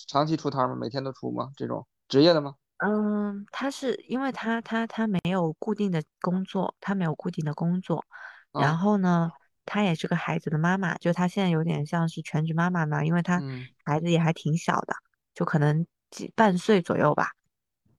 [0.06, 0.76] 长期出摊吗？
[0.76, 1.50] 每天都出吗？
[1.56, 2.54] 这种职业的吗？
[2.78, 8.04] 嗯，他是因为他他他没有固定的工作，他没有固定的工作，
[8.52, 9.30] 然啊，后呢，
[9.66, 13.66] 他也是个孩子的妈妈，就他现在有点像是全职妈妈嘛，因为他嗯。
[13.84, 14.94] 孩子也还挺小的，
[15.34, 17.32] 就可能几半岁左右吧，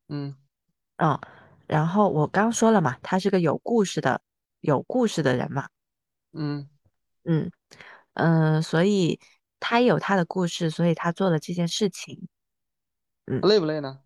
[0.08, 0.36] 嗯。
[0.98, 1.20] 嗯，
[1.68, 4.22] 然后我刚说了嘛，他是个有故事的
[4.62, 5.68] 有故事的人嘛，
[6.32, 6.70] 嗯，
[7.24, 7.52] 嗯
[8.14, 9.20] 嗯，所以
[9.60, 12.30] 他也有他的故事，所以他做了这件事情。
[13.28, 13.42] 嗯。
[13.42, 14.00] 累不累呢？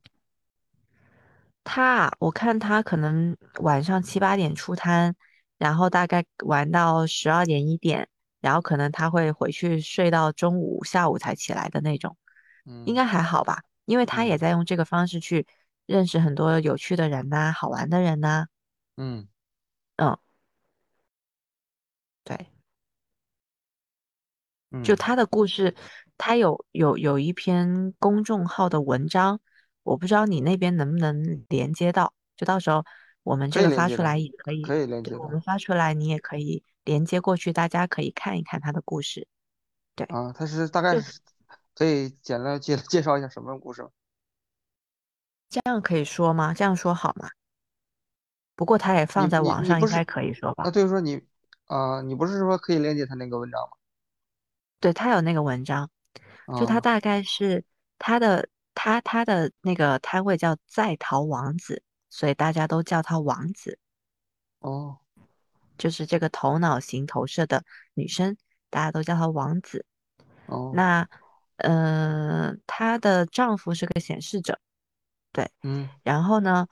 [1.63, 5.15] 他啊，我看他可能晚上七八点出摊，
[5.57, 8.07] 然后大概玩到十二点一点，
[8.41, 12.17] 然后可能他会回去睡到中午、下午才起来的那种，
[12.83, 13.63] 应嗯该还好吧？
[13.85, 15.47] 因为他也嗯在用这个方式去
[15.85, 18.47] 认识很多有趣的人呐、好玩的人呐、
[18.97, 19.27] 嗯
[19.97, 20.17] 嗯，
[22.27, 22.53] 对。
[24.81, 25.75] 就嗯，他的故事，
[26.17, 29.39] 他有有有一篇公众号的文章，
[29.83, 32.83] 我不知道你那边能不能连接到，就到时候
[33.23, 39.27] 我们这个发出来也可以，可以连对，接我们发出来你也可以连接过去，大家可以看一看他的故事。
[39.95, 40.33] 对，啊。
[40.33, 40.95] 他是大概
[41.75, 43.87] 可以简单介 介绍一下什么故事？
[45.49, 46.53] 这样可以说吗？
[46.53, 47.29] 这样说好吗？
[48.55, 50.63] 不过他也放在网上，应该可以说吧？
[50.63, 50.71] 啊？
[50.71, 51.21] 对，说你
[51.65, 53.77] 啊，你不是说可以连接他那个文章吗
[54.79, 55.89] 对，他有那个文章，
[56.59, 57.63] 就他大概是
[57.97, 63.77] 他的他他的那个摊位叫在逃王子，所以大家都叫他王子，
[64.59, 64.99] 哦
[65.75, 67.65] 就是这个头脑型投射的
[67.95, 68.37] 女生，
[68.69, 69.85] 大家都叫她王子。
[70.45, 71.09] 哦那，
[71.57, 74.59] 呃，她的丈夫是个显示者，
[75.31, 75.49] 对。
[75.63, 76.67] 嗯，然后呢，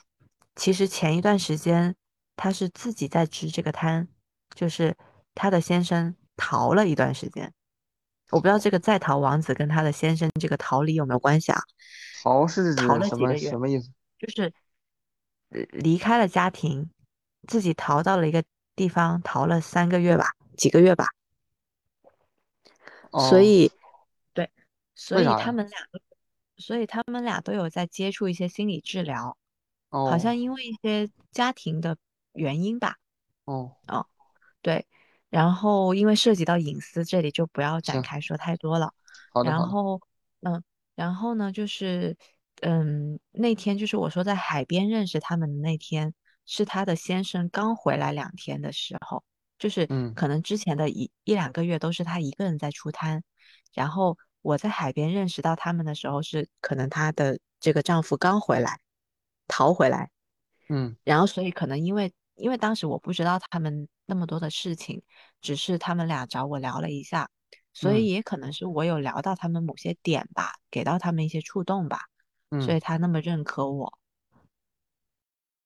[0.55, 1.95] 其实前一段时间
[2.35, 4.07] 她是自己在支这个摊，
[4.53, 4.95] 就是
[5.33, 7.51] 她的先生逃了一段时间。
[8.31, 11.61] 我不知道这个在逃王子跟他的先生这个逃离有没有关系啊？
[12.23, 13.91] 逃是逃指什么了几个月，什么意思？
[14.17, 14.53] 就是
[15.49, 16.89] 呃离开了家庭，
[17.47, 18.43] 自己逃到了一个
[18.75, 21.07] 地方，逃了三个月吧，几个月吧。
[23.11, 23.69] 所哦，以，
[24.33, 24.49] 对，
[24.95, 25.25] 所以？
[25.25, 25.79] 他们俩，
[26.55, 29.35] 所以他们俩都有在接触一些心理治疗，
[29.89, 31.97] 好像哦因为一些家庭的
[32.31, 32.95] 原因吧。
[33.43, 34.05] 哦，哦，
[34.61, 34.87] 对，
[35.31, 38.93] 然后因为涉及到隐私，这里就不要展，开说太多了。
[39.33, 39.99] 好的，然后，
[40.41, 40.61] 嗯，
[40.93, 42.15] 然后呢，就是，
[42.61, 46.13] 嗯，那天就是我说在海边认识他们的那天，
[46.45, 49.23] 是他的先生刚回来两天的时候，
[49.57, 53.23] 就是嗯可能之前的一一两个月都是他一个人在出摊，
[53.73, 58.79] 然后我在海边认识到他们的时候，是可能她的这个丈夫刚回来，
[59.47, 60.09] 逃回来。
[60.67, 65.01] 嗯然后所以可能因为因为当时我不知道他们那么多的事情，
[65.41, 67.29] 只是他们俩找我聊了一下，
[67.73, 71.99] 所以嗯也可能是我有聊到他们某些点吧，给到他们一些触动吧，
[72.59, 72.77] 所嗯。
[72.77, 73.97] 以他那么认可我。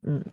[0.01, 0.23] 嗯，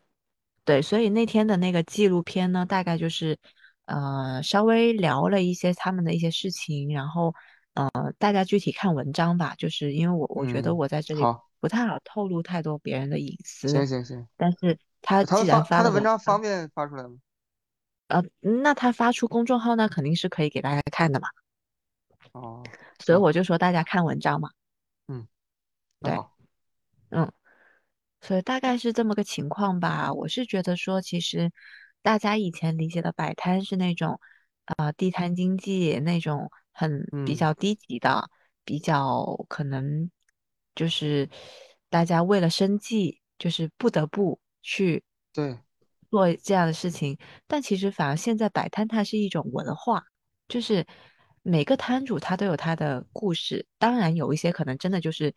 [0.64, 3.38] 对，所以那天的那个纪录片呢，大概就是
[3.86, 7.34] 呃稍微聊了一些他们的一些事情，然后
[7.74, 16.18] 呃大家具体看文章吧，就是因为我我觉得嗯，我在这里好，不太好透露太多别人的隐私，行行行，但是他他既然发发他的文章。
[16.18, 17.16] 方便发出来吗？
[18.08, 21.28] 呃，那他发出公众号，那肯定是可以给大家看的嘛。
[22.32, 22.62] 哦，
[22.98, 24.50] 所以我就说大家看文章嘛，
[25.08, 25.26] 嗯，
[26.00, 26.18] 对，
[27.10, 27.30] 嗯，
[28.20, 30.12] 所以大概是这么个情况吧。
[30.12, 31.50] 我是觉得说，其实
[32.02, 34.20] 大家以前理解的摆摊是那种，
[34.76, 38.30] 呃，地摊经济那种很比嗯，较低级的，
[38.64, 40.10] 比较可能
[40.74, 41.28] 就是
[41.88, 45.02] 大家为了生计，就是不得不去
[45.32, 45.58] 对，
[46.10, 47.18] 做这样的事情。
[47.46, 50.04] 但其实反而现在摆摊它是一种文化，
[50.48, 50.86] 就是
[51.42, 53.66] 每个摊主他都有他的故事。
[53.78, 55.34] 当然有一些可能真的就是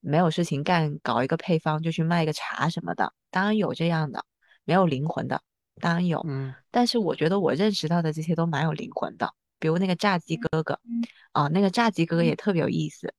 [0.00, 4.24] 没有事情干，搞一个配方就去卖个茶什么的，当然有这样的，
[4.64, 5.42] 没有灵魂的，
[5.80, 6.24] 当然有。
[6.28, 10.78] 嗯但是我觉得我认识到的这些都蛮有灵魂的，比如那个炸鸡哥哥
[11.32, 13.12] 啊，那个炸鸡哥哥也特别有意思。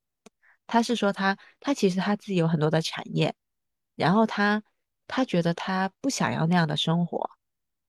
[0.68, 3.36] 他是说他他其实他自己有很多的产业，
[3.96, 4.64] 然后他
[5.10, 7.32] 他觉得他不想要那样的生活，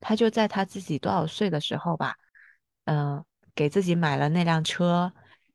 [0.00, 2.16] 他就在他自己多少岁的时候吧，
[2.86, 3.22] 嗯、
[3.54, 5.12] 给自己买了那辆车，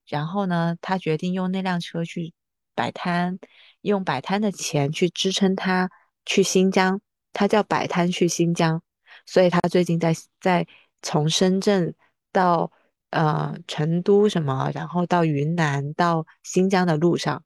[0.08, 2.34] 然后呢，他决定用那辆车去
[2.76, 3.40] 摆摊，
[3.82, 5.90] 用摆摊的钱去支撑他
[6.24, 7.02] 去新疆，
[7.34, 8.84] 他叫摆摊去新疆，
[9.26, 10.68] 所以他最近在在
[11.02, 11.96] 从深圳
[12.32, 12.72] 到
[13.10, 17.44] 呃成都什么，然后到云南到新疆的路上，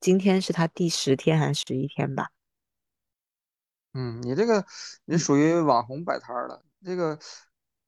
[0.00, 2.28] 今天是他第十天还是十一天吧？
[3.94, 4.64] 嗯，你这个
[5.04, 7.16] 你嗯属于网红摆摊儿了，这个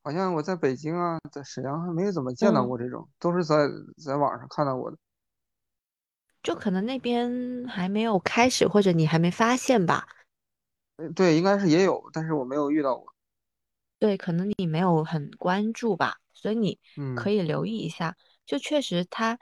[0.03, 3.69] 好像我在北京啊，在沈阳还没怎么见到嗯，过这种，都是在
[4.03, 4.97] 在网上看到过的。
[6.43, 10.07] 就可能那边还没有开始，或者你还没发现吧。
[10.97, 13.13] 呃对，应该是也有，但是我没有遇到过。
[13.99, 16.79] 对，可能你没有很关注吧，所以你
[17.15, 18.17] 可嗯以留意一下。
[18.45, 19.39] 就确实他，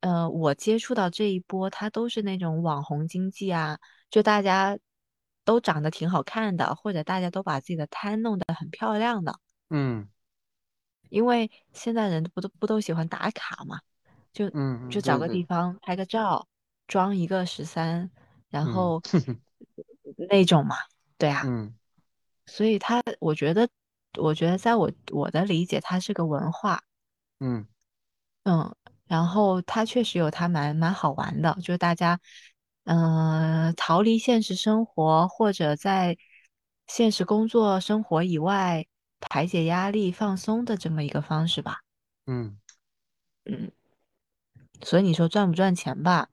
[0.00, 3.78] 呃，我接触到这一波，他都是那种网红经济啊，
[4.10, 4.78] 就大家
[5.46, 9.40] 都长得挺好看的，或者大家都把自己的摊弄得很漂亮的。
[9.70, 10.06] 嗯。
[11.08, 13.80] 因为现在人不都不都喜欢打卡嘛，
[14.32, 16.46] 就嗯嗯，就找个地方拍个照，
[16.88, 18.10] 装一个十三，
[18.50, 19.02] 然嗯后
[20.28, 20.76] 那种嘛，
[21.16, 21.42] 对啊。
[21.46, 21.74] 嗯。
[22.44, 23.68] 所以他，我觉得，
[24.18, 26.82] 我觉得在我我的理解，它是个文化，
[27.40, 27.66] 嗯，
[28.44, 28.74] 嗯，
[29.06, 32.20] 然后它确实有它蛮蛮好玩的，就是大家，
[32.86, 36.16] 嗯、逃离现实生活，或者在
[36.86, 38.86] 现实工作生活以外
[39.20, 41.80] 排解压力、放松的这么一个方式吧。
[42.26, 42.58] 嗯
[43.44, 43.70] 嗯。
[44.82, 46.28] 所以你说赚不赚钱吧，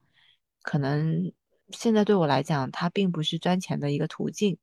[0.62, 1.32] 可能
[1.70, 4.58] 现在对我来讲，它并不是赚钱的一个途径，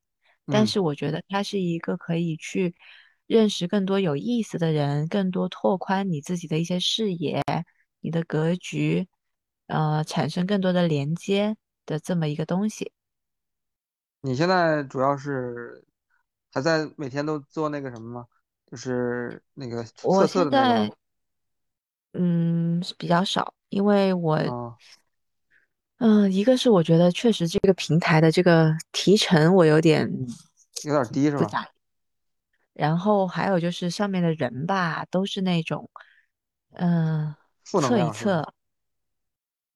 [0.46, 2.76] 但嗯，是我觉得它是一个可以去
[3.26, 7.44] 认识更多有意思的人，更多拓宽你自己的一些视野、
[8.02, 9.08] 你的格局，
[9.66, 11.58] 呃，产生更多的连接
[11.92, 12.92] 的这么一个东西。
[14.22, 15.84] 你现在主要是
[16.52, 18.28] 还在每天都做那个什么吗？
[18.68, 20.96] 就是那个我测测现的那个吗？
[22.14, 24.78] 嗯比较少，因为我啊
[26.00, 30.28] 嗯，一个是我觉得确实这个平台的这个提成我有点嗯，
[30.84, 31.46] 有点低是吧？
[31.46, 31.70] 咋，
[32.74, 35.90] 然后还有就是上面的人吧，都是那种，
[36.72, 38.32] 嗯、负能测一量是吧？
[38.32, 38.54] 测，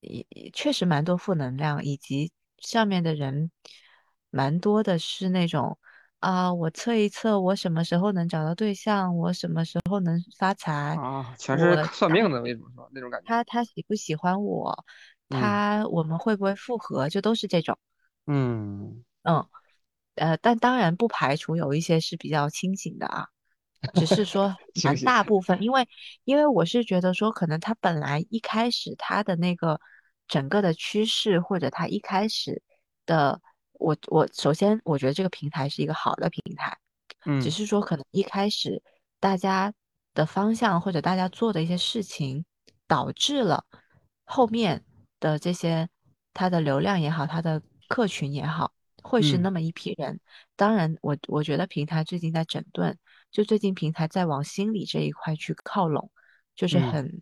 [0.06, 3.52] 也也确实蛮多负能量，以及上面的人
[4.30, 5.78] 蛮多的是那种
[6.20, 12.88] 啊，我测一测我什么时候能找到对象，我什么时候能发财，啊，全是我算命的为主是吧？
[12.92, 13.28] 那种感觉。
[13.28, 14.86] 他他喜不喜欢我，
[15.30, 17.78] 嗯他我们会不会复合，就都是这种。
[18.28, 19.46] 嗯，嗯，
[20.16, 23.28] 呃，但当然不排除有一些是比较清醒的啊，
[23.94, 25.06] 只是说 蛮醒。
[25.06, 25.88] 大部分，因为
[26.24, 29.80] 因为我是觉得说，可能他本来一开始他的那个
[30.28, 32.62] 整个的趋势，或者他一开始
[33.06, 33.42] 的，
[33.74, 36.78] 我我首先我觉得这个平台是一个好的平台，
[37.40, 37.52] 只嗯。
[37.52, 38.82] 是说可能一开始
[39.20, 39.74] 大家
[40.14, 42.46] 的方向或者大家做的一些事情，
[42.88, 43.66] 导致了
[44.24, 44.84] 后面
[45.20, 45.90] 的这些
[46.34, 48.74] 它的流量也好，它的客群也好，
[49.04, 49.42] 会是嗯。
[49.42, 50.20] 那么一批人。
[50.56, 52.98] 当然我，我觉得平台最近在整顿，
[53.32, 56.10] 就最近平台在往心理这一块去靠拢，
[56.56, 56.82] 就是嗯。
[56.82, 57.22] 很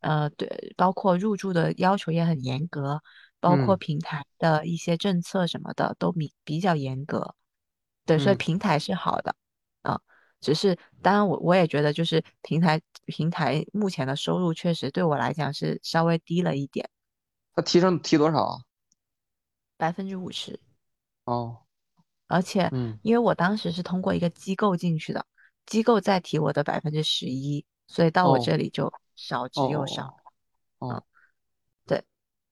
[0.00, 3.02] 呃对，包括入驻的要求也很严格，
[3.40, 7.34] 包括嗯平台的一些政策什么的都比比较严格。
[8.04, 9.36] 对，所以嗯，平台是好的
[9.82, 10.00] 啊，
[10.40, 16.88] 只是当然我我也觉得就是平台平台目前的收入确实对我来讲是稍微低了一点，
[17.54, 18.58] 他提成提多少啊？
[19.76, 20.58] 百分之五十。
[21.24, 21.58] 哦，
[22.26, 25.26] 而且嗯因为我当时是通过一个机构进去的，
[25.66, 28.86] 机构再提我的百分之十一，所以到我哦这里就
[29.16, 30.16] 少哦之又少。
[30.78, 31.04] 哦哦
[31.86, 32.04] 对。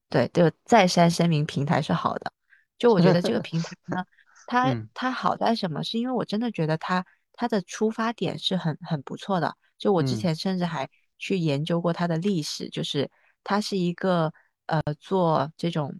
[0.08, 2.32] 对，就再三声明平台是好的。
[2.78, 4.04] 就我觉得这个平台呢，
[4.46, 5.82] 它嗯它好在什么？
[5.82, 9.56] 是因为我真的觉得它它的出发点是很很不错的。
[9.78, 13.10] 就我之嗯前甚至还去研究过它的历史，就是
[13.44, 14.32] 它是一个
[14.66, 15.94] 呃做这种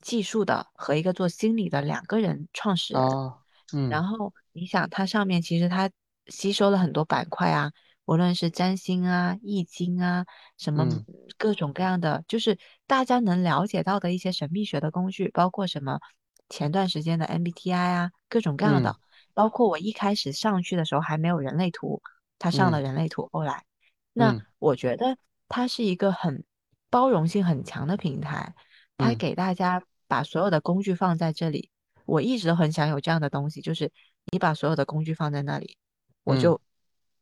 [0.00, 3.02] 技术的和一个做心理的两个人创始人。
[3.02, 3.38] 啊
[3.72, 5.90] 嗯然后你想，它上面其实它
[6.28, 7.72] 吸收了很多板块啊，
[8.10, 10.26] 无论是占星啊、易经啊，
[10.58, 11.04] 什么嗯。
[11.38, 12.58] 各种各样的，就是
[12.88, 16.00] 大家能了解到的一些神秘学的工具，包括什么
[16.48, 18.82] 前段时间的 MBTI 啊，各种各样嗯。
[18.82, 18.96] 的，
[19.32, 22.02] 包括我一开始上去的时候还没有人类图，
[22.40, 22.82] 他上了嗯。
[22.82, 23.64] 人类图，后来，
[24.12, 24.42] 那嗯。
[24.58, 25.16] 我觉得
[25.48, 26.42] 它是一个很
[26.90, 28.56] 包容性很强的平台，
[28.98, 29.16] 它嗯。
[29.16, 31.70] 给大家把所有的工具放在这里。
[32.06, 33.92] 我一直都很想有这样的东西，就是
[34.32, 35.76] 你把所有的工具放在那里，
[36.24, 36.40] 我嗯。
[36.42, 36.60] 就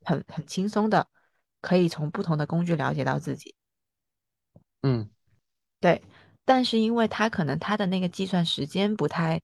[0.09, 1.07] 很很轻松的
[1.61, 3.55] 可以从不同的工具了解到自己。
[4.83, 5.11] 嗯
[5.81, 6.03] 对，
[6.45, 9.41] 但是因为它可能它的那个计算时间不太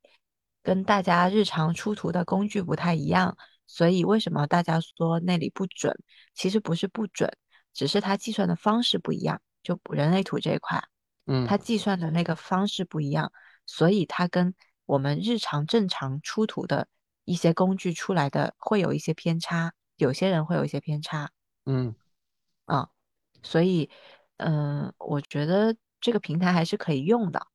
[0.62, 3.36] 跟大家日常出图的工具不太一样，
[3.66, 5.94] 所以为什么大家说那里不准？
[6.34, 7.30] 其实不是不准，
[7.72, 9.40] 只是它计算的方式不一样。
[9.62, 10.82] 就人类图这一块，
[11.26, 13.32] 嗯它计算的那个方式不一样，
[13.66, 14.54] 所以它跟
[14.86, 16.88] 我们日常正常出图的
[17.24, 21.30] 一些工具出来的会有一些偏差，有些人会有一些偏差。
[21.66, 21.94] 嗯
[22.66, 22.88] 啊。
[23.42, 23.90] 所以，
[24.38, 27.46] 嗯、我觉得这个平台还是可以用的，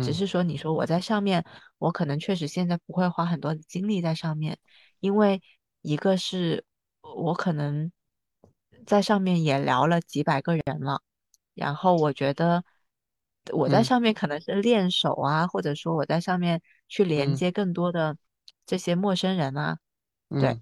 [0.00, 1.44] 只嗯是说你说我在上面，
[1.78, 4.58] 我可能确实现在不会花很多的精力在上面，
[5.00, 5.42] 因为
[5.82, 6.64] 一个是
[7.02, 7.92] 我可能
[8.86, 11.02] 在上面也聊了几百个人了，
[11.54, 12.64] 然后我觉得
[13.52, 18.16] 我在嗯上面可能是练手啊，或者说我在上面去连嗯接更多的
[18.64, 19.78] 这些陌生人啊，
[20.40, 20.58] 对。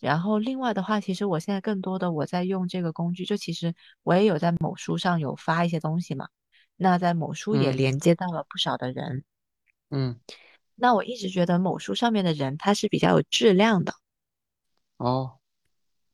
[0.00, 6.28] 然后另外的话，其实我现在更多的我在用这个工具，就其实我也有在某书上有发一些东西嘛，
[6.76, 7.76] 那在某书也嗯。
[7.76, 9.24] 连接到了不少的人。
[9.90, 10.20] 嗯。
[10.74, 13.92] 那我一直觉得某书上面的人他是比较有质量的，
[14.98, 15.38] 哦。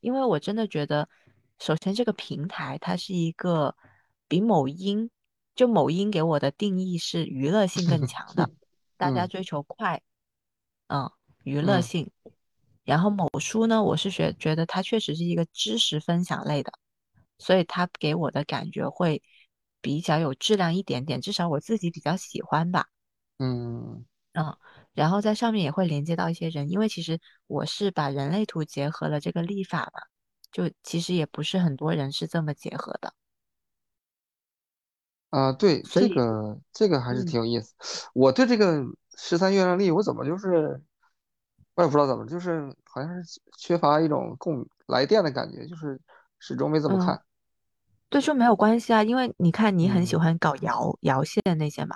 [0.01, 1.09] 因为我真的觉得，
[1.59, 3.75] 首先这个平台它是一个
[4.27, 5.09] 比某音，
[5.55, 8.49] 就某音给我的定义是娱乐性更强的，
[8.97, 9.29] 大家嗯。
[9.29, 10.01] 追求快，
[10.87, 11.11] 嗯，
[11.43, 11.81] 娱乐嗯。
[11.81, 12.11] 性。
[12.87, 16.71] 然后某书呢，我是觉觉得它确实是一个知识分享类的，
[17.37, 19.21] 所以它给我的感觉会
[19.81, 22.87] 比较有质量一点点，至少我自己比较喜欢吧。
[23.39, 24.55] 嗯嗯，
[24.93, 30.01] 然后在上面也会连接到一些人，因为其实我是把人类图结合了这个历法嘛，
[30.51, 33.13] 就其实也不是很多人是这么结合的，
[35.29, 37.73] 啊，对，这以个这个还是嗯挺有意思。
[38.13, 38.81] 我对这个
[39.17, 40.81] 十三月亮历，我怎么就是
[41.77, 45.99] 我也不知道怎么，就是好像是缺乏一种共来电的感觉，就是
[46.39, 47.21] 始终没怎么嗯，看。
[48.09, 51.95] 对，说没有关系啊，因为你看你很喜嗯，欢搞摇摇线那些嘛，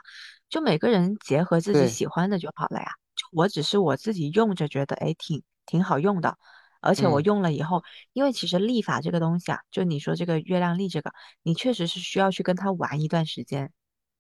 [0.50, 2.86] 就每个人结合自己，喜欢的就好了呀。
[3.16, 6.38] 就我只是我自己用着觉得，哎，挺挺好用的，
[6.80, 11.12] 而且我嗯用了以后，因为其实历法这个东西啊，就你说这个月亮历这个，
[11.42, 13.72] 你确实是需要去跟它玩一段时间。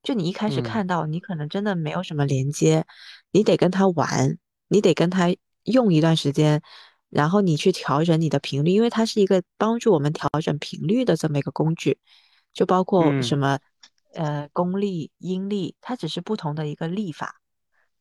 [0.01, 2.85] 就你一开始嗯看到，你可能真的没有什么连接，
[3.31, 5.27] 你得跟他玩，你得跟他
[5.63, 6.61] 用一段时间，
[7.09, 11.99] 然后你去调整你的频率，因为它是一个帮助我们调整频率的这么一个工具，
[12.53, 13.21] 就包括嗯。
[13.21, 13.59] 什么
[14.13, 17.41] 呃公历、阴历，它只是不同的一个历法，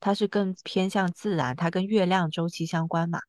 [0.00, 3.20] 它是更偏向自然，它跟月亮周期相关嘛。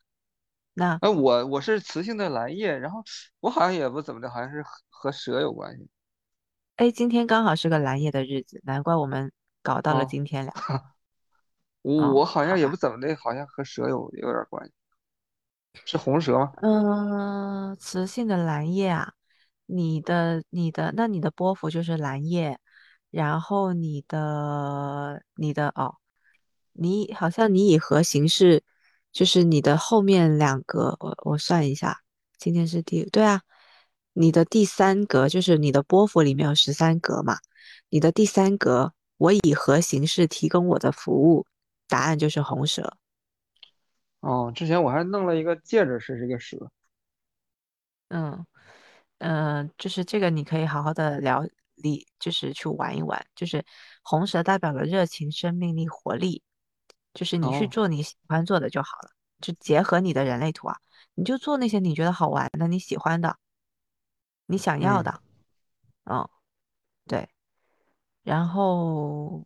[0.73, 3.03] 那哎，我我是雌性的蓝叶，然后
[3.39, 5.89] 我好像也不怎么的，好像是和和蛇有关系。
[6.77, 10.53] 哎，今天刚好是个蓝叶的日子，难怪我们搞到了哦，今天聊。
[11.81, 12.75] 我好像也不。
[12.75, 14.73] 怎么的，好像和蛇有有点关系，
[15.85, 16.51] 是红蛇吗？
[16.61, 19.13] 嗯，雌性的蓝叶啊，
[19.65, 22.59] 你的你的，那你的波幅就是蓝叶，
[23.09, 25.95] 然后你的你的哦，
[26.73, 28.63] 你好像你以和形式，
[29.11, 32.01] 就是你的后面两格，我我算一下，
[32.37, 33.41] 今天是第，对啊，
[34.13, 37.37] 你的第三格就是你的波幅里面有十三格嘛，
[37.89, 41.45] 你的第三格，我以和形式提供我的服务，
[41.91, 42.97] 答案就是红蛇。
[44.21, 46.71] 哦，之前我还弄了一个戒指，是这个蛇。
[48.07, 48.45] 嗯。
[49.19, 51.43] 嗯、呃就是这个你可以好好的聊
[51.75, 53.23] 理，就是去玩一玩。
[53.35, 53.63] 就是
[54.01, 56.41] 红蛇代表了热情、生命力、活力，
[57.13, 59.11] 就是你去哦，做你喜欢做的就好了，
[59.41, 60.77] 就结合你的人类图啊，
[61.13, 63.37] 你就做那些你觉得好玩的、你喜欢的、
[64.47, 65.21] 你想要嗯的。
[66.05, 66.29] 嗯，
[67.07, 67.29] 对。
[68.23, 69.45] 然后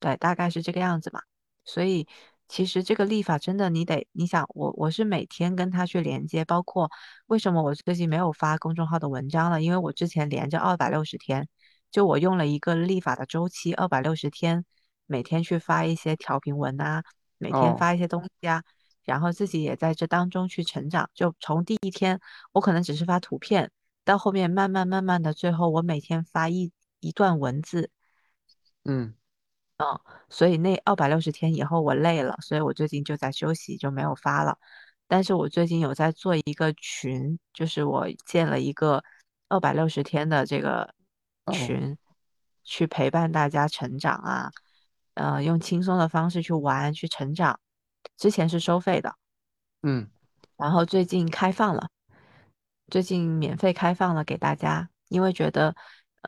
[0.00, 1.22] 对，大概是这个样子嘛。
[1.64, 2.06] 所以
[2.48, 6.90] 其实这个立法真的，你得你想我我是每天跟他去连接，包括
[7.26, 11.48] 为什么我最近没有发公众号的文章了，因为我之前连着二百六十天，
[11.90, 14.64] 就我用了一个立法的周期，二百六十天，
[15.06, 17.02] 每天去发一些调频文啊，
[17.38, 17.76] 每天哦。
[17.78, 18.62] 发一些东西啊，
[19.04, 22.20] 然后自己也在这当中去成长，就从第一天
[22.52, 23.70] 我可能只是发图片，
[24.04, 27.90] 到后面慢慢慢慢的，最后我每天发一一段文字。
[28.84, 29.14] 嗯
[30.28, 34.58] 所以那二百六十天以后我累了，所以我最近就在休息，就没有发了。
[35.06, 39.02] 但是我最近有在做一个群，就是我建了一个
[39.48, 40.94] 二百六十天的这个
[41.44, 41.96] 哦群，
[42.62, 44.50] 去陪伴大家成长啊，
[45.14, 47.60] 呃，用轻松的方式去玩，去成长。
[48.16, 49.14] 之前是收费的，
[49.82, 50.08] 嗯
[50.56, 51.88] 然后最近开放了，
[52.88, 55.74] 最近免费开放了给大家，因为觉得，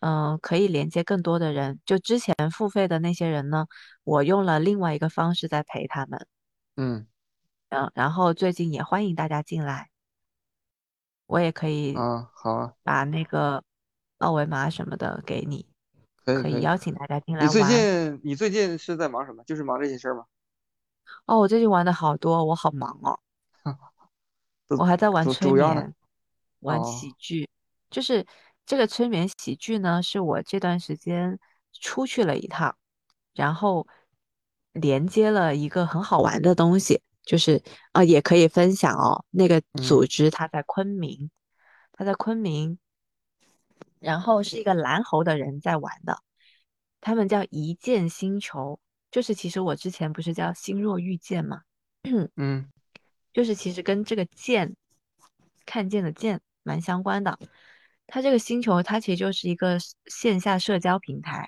[0.01, 1.80] 嗯、可以连接更多的人。
[1.84, 3.66] 就之前付费的那些人呢，
[4.05, 6.26] 我用了另外一个方式在陪他们，
[6.76, 7.07] 嗯
[7.68, 9.90] 嗯，然后最近也欢迎大家进来，
[11.26, 13.62] 我也可以啊，好啊，把那个
[14.18, 15.66] 二维码什么的给你，
[16.24, 16.61] 可以可以。
[16.61, 17.62] 邀请大家进来你最。
[17.64, 19.42] 近你最近是在忙什么？
[19.44, 20.24] 就是忙这些事儿吗？
[21.26, 23.18] 哦，我最近玩的好多，我好忙哦。
[24.78, 25.24] 我还在玩？
[25.24, 25.94] 催眠，
[26.61, 27.49] 玩哦，喜剧，
[27.90, 28.26] 就是
[28.66, 31.38] 这个催眠喜剧呢，是我这段时间
[31.72, 32.76] 出去了一趟，
[33.32, 33.86] 然后
[34.72, 37.62] 连接了一个很好玩的东西，就是
[37.92, 39.24] 啊、也可以分享哦。
[39.30, 41.30] 那个嗯组织它在昆明，
[41.92, 42.78] 它在昆明，
[44.00, 46.18] 然后是一个蓝猴的人在玩的，
[47.00, 48.80] 他们叫一见星球，
[49.12, 51.62] 就是其实我之前不是叫星若遇见嘛。
[52.36, 52.68] 嗯
[53.32, 54.74] 就是其实跟这个见，
[55.64, 57.38] 看见的见蛮相关的。
[58.07, 61.46] 它这个星球，它其实就是一个线下社交平台，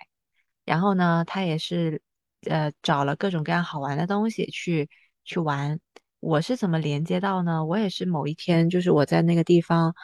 [0.64, 2.02] 然后呢，它也是
[2.48, 4.88] 呃找了各种各样好玩的东西去
[5.24, 5.78] 去玩。
[6.20, 7.64] 我是怎么连接到呢？
[7.64, 9.94] 我也是某一天，就是我在那个地方，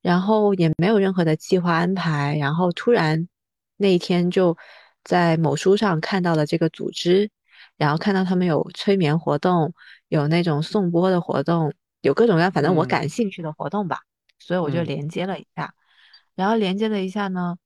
[0.00, 3.28] 然后也没有任何的计划安排，然后突然
[3.76, 4.56] 那一天就
[5.04, 7.30] 在某书上看到了这个组织，
[7.76, 9.72] 然后看到他们有催眠活动。
[10.08, 11.72] 有那种颂钵的活动，
[12.02, 14.00] 有各种各样，反正我嗯感兴趣的活动吧，
[14.38, 15.72] 所以我就嗯连接了一下，
[16.34, 17.56] 然后连接了一下呢，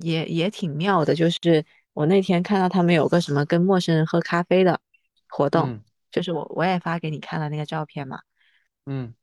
[0.00, 4.80] 也也挺妙的，就是我那天看到他们有个什么跟陌生人喝咖啡的
[5.28, 5.82] 活动，嗯。
[6.10, 8.20] 就是我我也发给你看了那个照片嘛，
[8.86, 9.14] 嗯。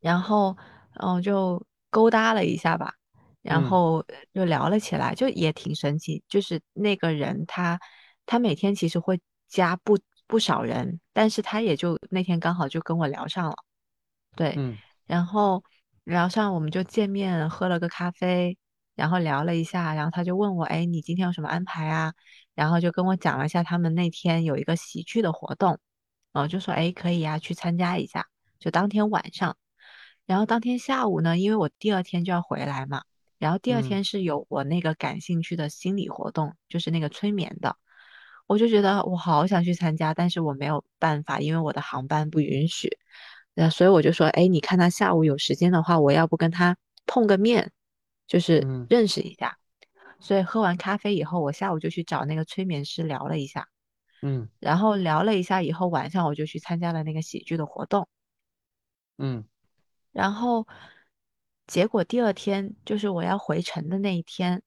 [0.00, 0.56] 然后，
[1.00, 2.94] 嗯，就勾搭了一下吧，
[3.42, 3.70] 然嗯。
[3.70, 6.22] 后就聊了起来，就也挺神奇。
[6.28, 7.78] 就是那个人他，
[8.26, 9.96] 他每天其实会加不
[10.26, 13.54] 不少人，但是他也就那天刚好就跟我聊上了，
[14.34, 14.76] 对，嗯。
[15.06, 15.62] 然后
[16.04, 18.58] 聊上我们就见面喝了个咖啡，
[18.94, 22.12] 然后聊了一下，然后他就问我，哎，你今天有什么安排啊？
[22.54, 25.78] 然后就跟我讲了一下他们那天有一个喜剧的活动，
[26.32, 28.26] 然后就说，哎，可以呀，去参加一下，
[28.58, 29.56] 就当天晚上。
[30.26, 33.02] 然后当天下午呢，因为我第二天就要回来嘛，
[33.38, 37.76] 然后第二嗯天是有我那个感兴趣的心理活动，就是那个催眠的，
[38.46, 42.98] 我就觉得我好想去参加，但是我没有办法，因为我的航班不允许。
[43.54, 46.76] 那所以我就说，哎，你看他下午有时间的话，我要不跟他
[47.06, 47.70] 碰个面，
[48.26, 48.86] 就是嗯。
[48.88, 49.58] 认识一下。
[50.20, 53.68] 所以喝完咖啡以后，我下午就去找那个催眠师聊了一下，
[54.22, 54.48] 嗯。
[54.60, 58.08] 然后聊了一下以后，晚上我就去参加了那个喜剧的活动。
[59.18, 59.44] 嗯。
[60.12, 60.66] 然后
[61.66, 64.62] 结果第二天就是我要回程的那一天，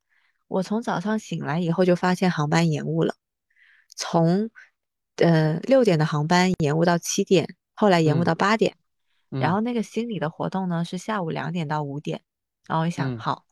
[0.47, 3.15] 我从早上醒来以后就发现航班延误了，
[3.95, 4.49] 从
[5.17, 8.25] 呃六点的航班延误到七点，后来延误嗯。
[8.25, 8.75] 到八点，
[9.29, 9.53] 然嗯。
[9.53, 12.23] 后那个心理的活动呢是下午两点到五点，
[12.67, 13.19] 然后我一想，嗯。
[13.19, 13.45] 好，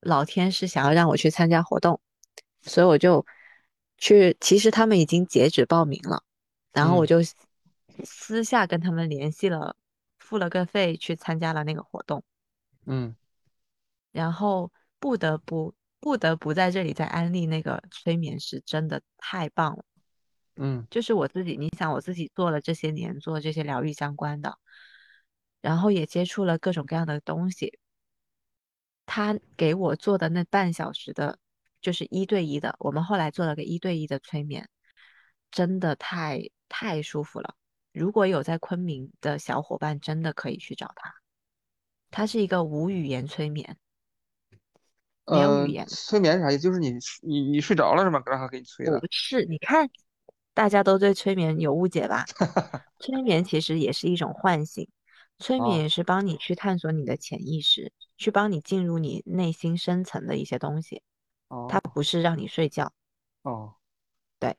[0.00, 2.00] 老天是想要让我去参加活动，
[2.62, 3.24] 所以我就
[3.96, 6.22] 去，其实他们已经截止报名了。
[6.72, 7.08] 然后我嗯。
[7.08, 7.16] 就
[8.04, 9.76] 私下跟他们联系了，
[10.18, 12.22] 付了个费去参加了那个活动，
[12.86, 13.14] 嗯。
[14.10, 19.84] 然后不得不不得不在这里再安利那个催眠师，真的太棒了。
[20.56, 24.58] 嗯就是我自己，你想我自己做了这些年，做这些疗愈相关的，
[25.60, 27.78] 然后也接触了各种各样的东西。
[29.06, 31.38] 他给我做的那半小时的，
[31.80, 34.68] 就是一对一的，我们后来做了个一对一的催眠，
[35.50, 37.54] 真的太太舒服了。
[37.92, 41.14] 如果有在昆明的小伙伴，真的可以去找他。
[42.10, 43.76] 他是一个无语言催眠，
[45.26, 46.60] 没有语呃，言，催眠是啥意思？
[46.60, 46.92] 就是你
[47.22, 48.22] 你你睡着了是吗？
[48.26, 48.98] 让他给你催的。
[49.00, 49.44] 不是。
[49.44, 49.90] 你看，
[50.54, 52.24] 大家都对催眠有误解吧？
[52.98, 54.88] 催眠其实也是一种唤醒，
[55.38, 61.02] 催眠啊也是帮你去探索你的潜意识，去帮你进入你内心深层的一些东西。
[61.48, 62.92] 哦它哦不是让你睡觉，
[63.42, 63.74] 哦，
[64.38, 64.56] 对，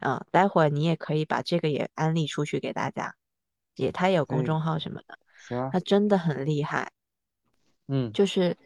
[0.00, 3.14] 嗯，待会儿你也可以把这个也安利出去给大家，
[3.76, 5.18] 也它也有公，众号什么的，
[5.70, 6.92] 它真的很厉害，
[7.88, 8.56] 嗯就是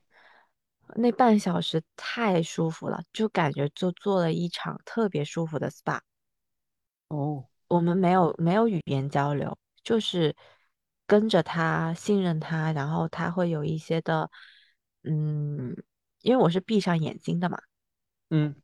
[0.97, 6.01] 那半小时太舒服了，就感觉就做了一场特别舒服的 SPA。
[7.09, 7.47] 哦。
[7.69, 10.35] 我们没有没有语言交流，就是
[11.07, 14.31] 跟着他，信任他，然后他会有一些的，
[15.03, 15.75] 嗯，
[16.21, 17.59] 因为我是闭上眼睛的嘛，
[18.31, 18.55] 嗯。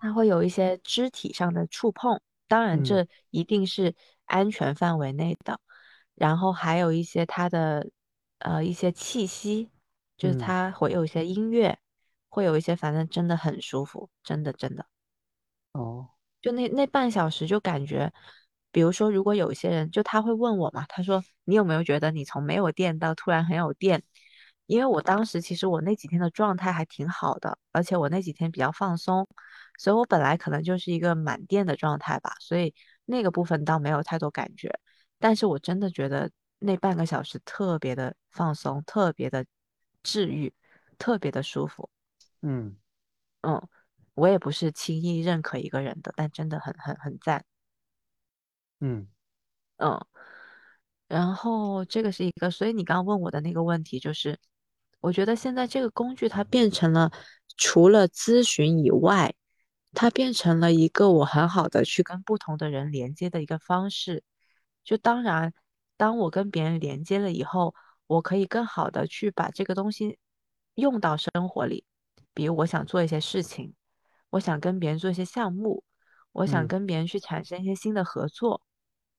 [0.00, 2.84] 他会有一些肢体上的触碰，当然嗯。
[2.84, 3.94] 这一定是
[4.26, 5.60] 安全范围内的，
[6.14, 7.88] 然后还有一些他的
[8.38, 9.70] 呃一些气息，
[10.16, 10.38] 就是嗯。
[10.38, 11.78] 他会有一些音乐，
[12.28, 14.86] 会有一些，反正真的很舒服，真的真的。
[15.72, 16.10] 哦
[16.40, 18.12] 就那那半小时就感觉，
[18.70, 24.02] 比如说，如果有些人，就他会问我嘛，他说你有没有觉得你从没有电到突然很有电？
[24.66, 29.26] 因为我当时其实我那几天的状态还挺好的，而且我那几天比较放松，
[29.78, 32.74] 所以我本来可能就是一个满电的状态吧，所以
[33.06, 34.70] 那个部分倒没有太多感觉。
[35.18, 39.46] 但是我真的觉得那半个小时特别的放松，特别的
[40.02, 40.52] 治愈，
[40.98, 41.88] 特别的舒服。
[42.42, 42.76] 嗯
[43.40, 43.68] 嗯，
[44.18, 47.44] 我也不是轻易认可一个人的，但真的很很很赞。
[48.80, 49.06] 嗯
[49.76, 50.04] 嗯，
[51.06, 54.38] 然后这个是一个，所以你刚刚问我的那个问题就是，
[55.00, 57.12] 我觉得现在这个工具它变成了
[57.56, 59.34] 除了咨询以外，
[59.92, 64.22] 它变成了一个我很好的去跟不同的人连接的一个方式。
[64.84, 65.52] 就当然，
[65.96, 67.74] 当我跟别人连接了以后，
[68.06, 70.18] 我可以更好的去把这个东西
[70.74, 71.84] 用到生活里。
[72.34, 73.74] 比如我想做一些事情，
[74.30, 75.84] 我想跟别人做一些项目，
[76.32, 78.62] 我想嗯跟别人去产生一些新的合作。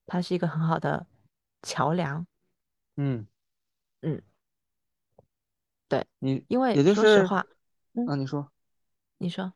[0.05, 1.05] 它是一个很好的
[1.61, 2.25] 桥梁。
[2.95, 3.27] 嗯，
[4.01, 4.21] 嗯，
[5.87, 7.45] 对，你因为也就是说实话，
[7.93, 8.51] 嗯，啊，你说，
[9.19, 9.53] 你说，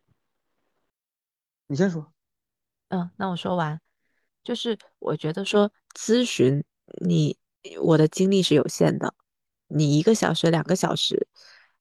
[1.68, 2.14] 你先说。
[2.90, 3.82] 嗯，那我说完，
[4.44, 6.64] 就是我觉得说咨询
[7.04, 7.38] 你，
[7.82, 9.16] 我的精力是有限的，
[9.68, 11.28] 你一个小时、两个小时，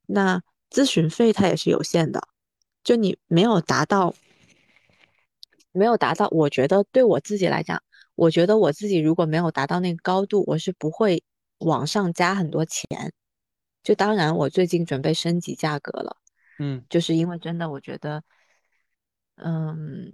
[0.06, 2.26] 那咨询费它也是有限的，
[2.84, 4.14] 就你没有达到，
[5.72, 7.82] 没有达到，我觉得对我自己来讲，
[8.14, 11.22] 我觉得我自己如果没有达到那个高度，我是不会
[11.58, 12.86] 往上加很多钱。
[13.82, 16.16] 就当然，我最近准备升级价格了，
[16.58, 18.22] 嗯就是因为真的，我觉得，
[19.36, 20.12] 嗯，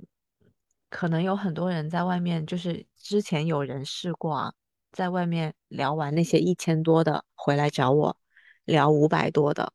[0.89, 4.55] 可能有很多人在外面，就是之前有人试过啊，
[4.91, 8.17] 在外面聊完那些一千多的，回来找我
[8.65, 9.71] 聊五百多的，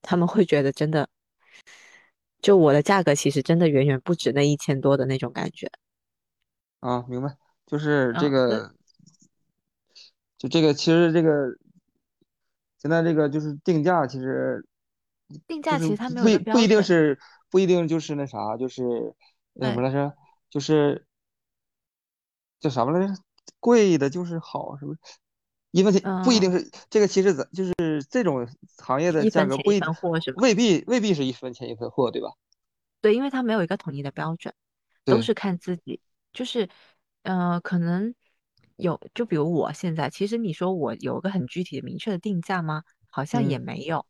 [0.00, 1.06] 他们会觉得真的，
[2.44, 5.70] 就我的价格其实真的远远不止那一千多的那种感觉。
[6.80, 8.74] 啊，明白，就是这个，
[10.36, 11.56] 就这个，其实这个
[12.76, 14.62] 现在这个就是定价，其实
[15.46, 17.18] 定价其实它没有不不一，定是
[17.48, 19.14] 不一定就是那啥，就是
[19.54, 20.14] 那什么，来着，
[20.50, 21.06] 就是
[22.60, 23.14] 叫什么来着？
[23.58, 25.00] 贵的就是好，是不是？
[25.74, 27.74] 一分钱不一嗯，定是这个，其实咱就是
[28.08, 28.46] 这种
[28.78, 30.40] 行业的一价格不一定货是吧？
[30.40, 32.28] 未必未必是一分钱一分货，对吧？
[33.00, 34.54] 对，因为它没有一个统一的标准。
[35.04, 36.00] 都，是看自己，
[36.32, 36.68] 就是，
[37.24, 38.14] 呃，可能
[38.76, 42.84] 有，就比如我现在，其实你说我有个很具体的、明确的定价吗？
[43.10, 44.06] 好像也嗯没有，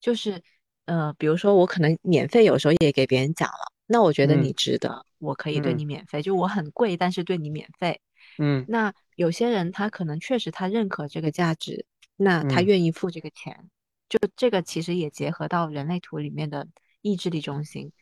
[0.00, 0.42] 就是
[0.86, 8.00] 呃，比如说我可能免费有时候也给别人讲了，那我觉得你嗯值得，我可以对嗯你免费，就我很贵，但是对你免费。
[8.38, 13.68] 嗯那有些人他可能确实他认可这个价值，那他嗯愿意付这个钱，
[14.08, 16.68] 就这个其实也结合到人类图里面的
[17.02, 17.92] 意志力中心。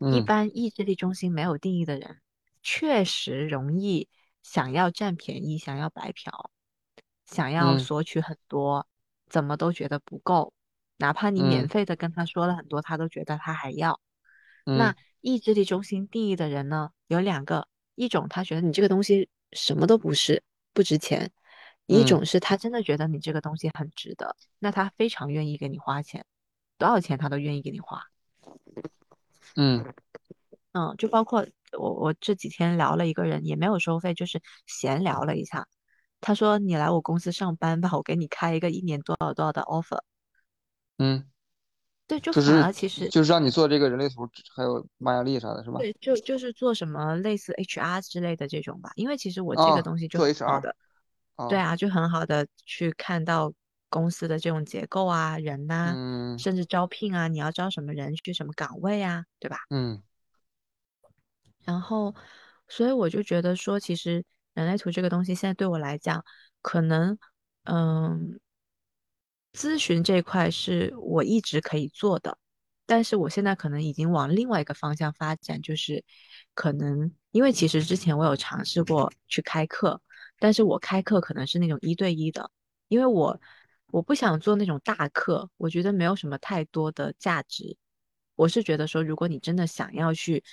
[0.00, 2.20] 一嗯般意志力中心没有定义的人，
[2.62, 4.10] 确实容易
[4.42, 6.50] 想要占便宜，想要白嫖，
[7.24, 8.86] 想要嗯索取很多，
[9.30, 10.52] 怎么都觉得不够。
[10.98, 13.98] 哪怕你免嗯费的跟他说了很多，他都觉得他还要。
[14.66, 20.42] 嗯那意志力中心定义的人呢，有两个，一种他觉得你这个东西什么都不是，
[20.76, 21.30] 不值钱；
[21.86, 26.26] 一嗯种是他真的觉得你这个东西很值得，那他非常愿意给你花钱，
[26.76, 28.02] 多少钱他都愿意给你花。
[29.56, 29.82] 嗯
[30.72, 31.46] 嗯，就包括
[31.78, 35.66] 我我这几天聊了一个人，也没有收费，就是闲聊了一下。
[36.20, 40.00] 他说你来我公司上班吧，我给你开一个一年多少多少的 offer。
[40.98, 41.24] 嗯，
[42.08, 45.78] 对，就反就是而其实就是让你做这个人类图，还有玛雅历啥的，是吧？
[45.80, 50.76] 对，就就是做什么类似 HR 之类的这种吧，因为其实我这个啊，东西就做很好 HR 的，
[51.48, 53.52] 对啊，啊，就很好的去看到
[53.88, 59.58] 公司的这种结构啊、人呐、嗯甚至招聘啊，你要招什么人去什么岗位啊，对吧？
[59.70, 60.02] 嗯
[61.64, 62.14] 然后，
[62.68, 66.24] 所以我就觉得说，其实人类图这个东西现在对我来讲，
[66.62, 67.18] 可能，
[67.64, 68.38] 嗯，
[69.56, 72.36] 咨询这块是我一直可以做的，
[72.84, 76.04] 但是我现在可能已经往另外一个方向发展，就是
[76.54, 80.00] 可能因为其实之前我有尝试过去开课，
[80.38, 82.50] 但是我开课可能是那种一对一的，
[82.88, 83.40] 因为我
[83.86, 87.76] 我不想做那种大课，我觉得没有什么太多的价值。
[88.34, 90.44] 我是觉得说，如果你真的想要去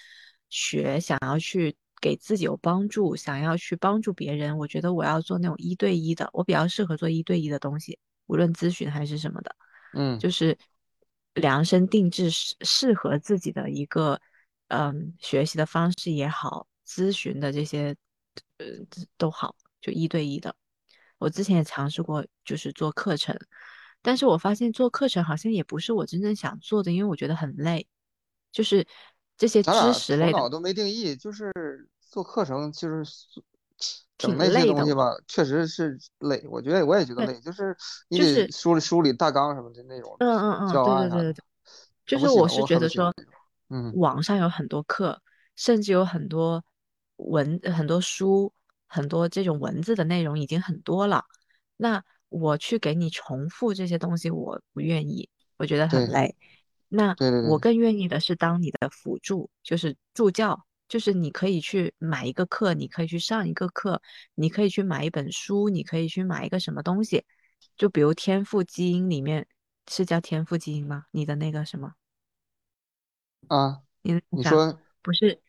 [0.50, 9.56] 学，想要去给自己有帮助，想要去帮助别人，我觉得我要做那种一对一的，我比较适合做一对一的东西，无论咨询还是什么的，
[9.94, 10.58] 嗯就是
[11.34, 14.20] 量身定制适适合自己的一个
[14.68, 17.96] 嗯学习的方式也好，咨询的这些
[18.58, 18.66] 呃
[19.18, 20.56] 都好，就一对一的。
[21.18, 23.38] 我之前也尝试过，就是做课程，
[24.02, 27.88] 但是我发现做课程好像也不是我真正想做的，因为我觉得很累，
[28.52, 28.86] 就是
[29.38, 31.52] 这些知识类的俩头脑都没定义，就是
[32.02, 33.26] 做课程，就是
[34.18, 34.66] 整挺那些。
[34.66, 36.44] 东西吧，确实是累。
[36.50, 37.76] 我觉得我也觉得，累，就是
[38.10, 41.44] 你得就是梳理梳理大纲什么的那种嗯嗯嗯，教对对对对对，
[42.06, 42.62] 就是我是。
[42.64, 43.14] 觉得说，
[43.70, 45.22] 嗯网上有很多课，
[45.56, 46.64] 甚至有很多
[47.18, 48.54] 文、很多书、
[48.88, 51.26] 很多这种文字的内容已经很多了。
[51.76, 56.36] 那我去给你重复这些东西，我不愿意，我觉得很累。
[56.88, 57.16] 那
[57.50, 64.00] 我更愿意的是当你的辅助，就是助教，就是你可以去买一个课，你可以去上一个课，
[64.36, 67.26] 你可以去买一本书，你可以去买一个什么东西，
[67.76, 69.48] 就比如天赋基因里面
[69.90, 71.06] 是叫天赋基因吗？
[71.10, 71.96] 你的那个什么，
[73.48, 75.42] 啊，你你说不是，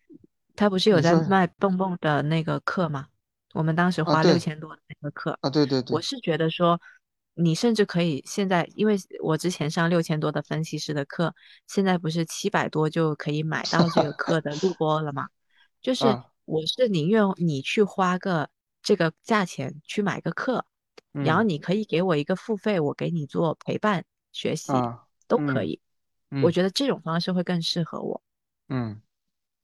[0.56, 3.08] 他不是有在卖蹦蹦的那个课吗？
[3.52, 4.38] 我们当时啊，花六。
[4.38, 5.82] 千多的那个课，啊，对对。
[5.82, 6.80] 对，我是觉得说，
[7.34, 11.34] 你甚至可以现在，因为我之前上六千多的分析师的课，
[11.66, 15.28] 现在不是七百多就可以买到这个 课的录播了吗？
[15.80, 18.48] 就是啊我是宁愿你去花个
[18.82, 20.64] 这个价钱去买个课，
[21.12, 24.72] 然后嗯你可以给我一个付费，我给你做陪伴学习
[25.26, 25.80] 都可以。
[26.42, 28.22] 我嗯觉得这种方式会更适合我。
[28.68, 29.00] 嗯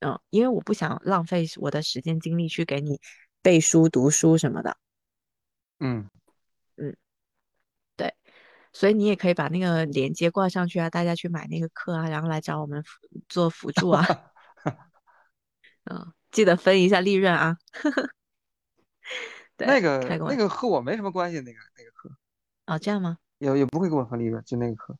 [0.00, 3.00] 嗯，因为我不想浪费我的时间精力去给你
[3.42, 4.76] 背书、读书什么的。
[5.78, 6.08] 嗯，
[8.72, 12.98] 所以你也可以把那个链接挂上去啊，大家去买那个课啊，然后来找我们辅
[13.28, 14.04] 做辅助啊。
[15.90, 17.56] 嗯，记得分一下利润啊。
[19.56, 20.36] 对，那个那。
[20.36, 22.10] 个和我没什么关系，那个那个课
[22.66, 23.18] 哦，这样吗？
[23.38, 24.96] 也也不会给我分利润，就那个课。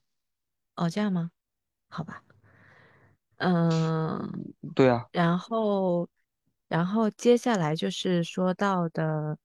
[0.77, 1.31] 哦，这样吗？
[1.89, 2.23] 好吧。
[3.37, 6.09] 嗯，对啊，然后，
[6.69, 9.39] 然后接下来就是说到的，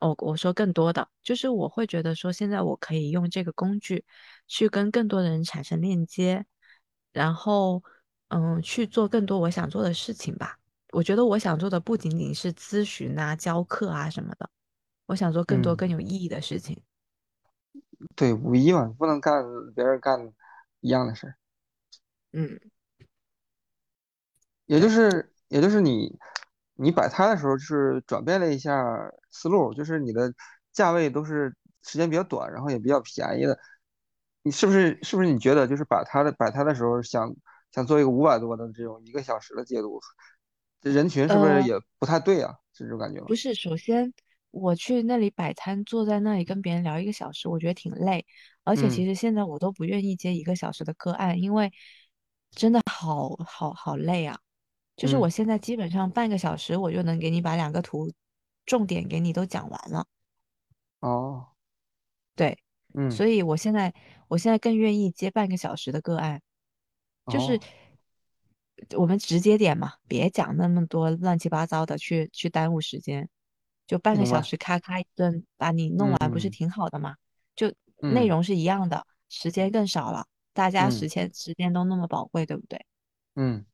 [0.00, 4.04] 哦，我说更多的，就是我会觉得说，现在我可以用这个工具
[4.46, 6.44] 去跟更多的人产生链接，
[7.12, 7.82] 然后，
[8.28, 10.58] 嗯，去做更多我想做的事情吧。
[10.92, 14.48] 我觉得我想做的不仅仅是咨询啊、教课啊什么的，
[15.06, 16.82] 我想做更多嗯，更有意义的事情。
[18.14, 19.42] 对，五一嘛，不能干
[19.74, 20.32] 别人干
[20.80, 21.36] 一样的事儿。
[22.32, 22.60] 嗯，
[24.66, 26.18] 也就，是也就是你
[26.74, 30.32] 你摆摊的时候，就是转变了一下思路，就是你的
[30.72, 33.58] 价位都是时间比较短，然后也比较便宜的。
[34.42, 37.34] 你是不是是不是你觉得就是摆摊的摆摊的时候想
[37.72, 40.00] 想做一个五百多的这种一个小时的解读，
[40.80, 41.60] 这人群是不是呃。
[41.62, 42.54] 也不太对啊？
[42.72, 43.26] 是这种感觉吗？
[43.26, 44.12] 不是，首先
[44.50, 48.24] 我去那里摆摊，坐在那里跟别人聊一个小时，我觉得挺累。
[48.64, 51.72] 而且其嗯实现在我都不愿意接一个小时的个案，因为
[52.50, 54.38] 真的好好好累啊。
[54.96, 58.10] 就是我嗯现在基本上半个小时我就能给你把两个图
[58.66, 60.06] 重点给你都讲完了。
[61.00, 61.46] 哦
[62.34, 62.58] 对，
[62.94, 63.94] 嗯所以我现在
[64.28, 66.42] 我现在更愿意接半个小时的个案，
[67.26, 67.60] 就是哦，
[68.98, 73.28] 我们直接点嘛，别讲那么多乱七八糟的去去耽误时间，
[73.86, 74.26] 就半个。
[74.26, 77.16] 小时咔咔一顿把你弄完，不是嗯挺好的吗？
[77.54, 77.68] 就
[78.00, 82.84] 内嗯容是一样的，时间更少了，大家嗯时间时间都那么宝贵，对不对？
[83.34, 83.64] 嗯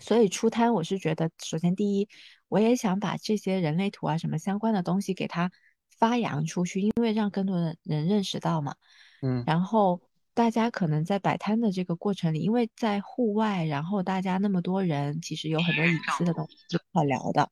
[0.00, 2.08] 所以出摊，我是觉得，首先第一，
[2.52, 5.50] 我也想把这些人类图啊什么相关的东西给它
[5.98, 8.74] 发扬出去，因为让更多的人认识到嘛。
[9.22, 10.02] 嗯然后
[10.34, 17.50] 大家可能在摆摊的这个过程里，因为在户外，然后大家那么多人，其实有很多隐私的东西不好聊的。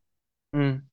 [0.53, 0.87] 嗯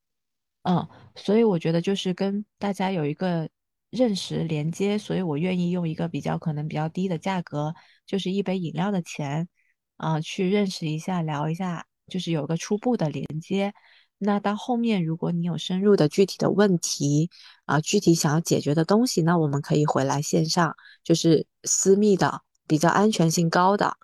[0.63, 3.49] 嗯，所以我觉得就是跟大家有一个
[3.89, 9.49] 认识连接，所以我愿意用一个比较可能比较低的价格，就是一杯饮料的钱，
[9.97, 13.73] 啊、去认识一下，聊一下，就是有个初步的连接。
[14.19, 17.29] 那到后面，如果你有深入的具体的问题
[17.65, 23.97] 啊、具体想要解决的东西，那我们可以回来线上，就是私密的、比较安全性高的、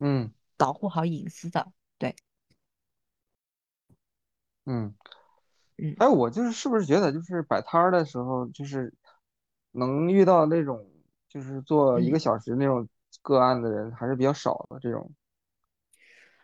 [0.00, 1.72] 嗯保护好隐私的。
[1.98, 2.14] 对，
[4.66, 4.94] 嗯。
[5.78, 8.94] 嗯哎，我就是是不是觉得就是摆摊儿的时候，就是
[9.72, 10.86] 能遇到那种
[11.28, 12.20] 就是做一个嗯。
[12.20, 12.88] 小时那种
[13.22, 15.10] 个案的人还是比较少的这种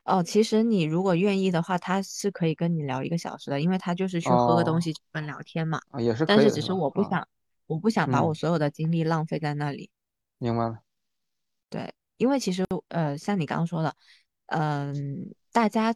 [0.05, 5.81] 哦，其实你如果愿意的话，他是可以跟你聊一个小时的，因为他就是去喝个东哦西跟聊天嘛。
[5.91, 7.27] 啊也是但是只是我不想，
[7.67, 9.91] 我不想把我嗯，所有的精力浪费在那里。
[10.39, 10.79] 明白了。
[11.71, 13.97] 对，因为其实呃，像你刚刚说的，
[14.47, 15.95] 嗯、大家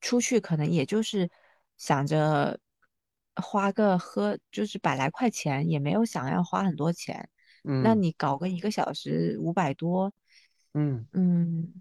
[0.00, 1.30] 出去可能也就是
[1.76, 2.58] 想着
[3.36, 7.28] 花个喝，就是百来块钱，也没有想要花很多钱。
[7.62, 10.12] 嗯那嗯你搞个一个小时五百多，
[10.74, 11.72] 嗯嗯，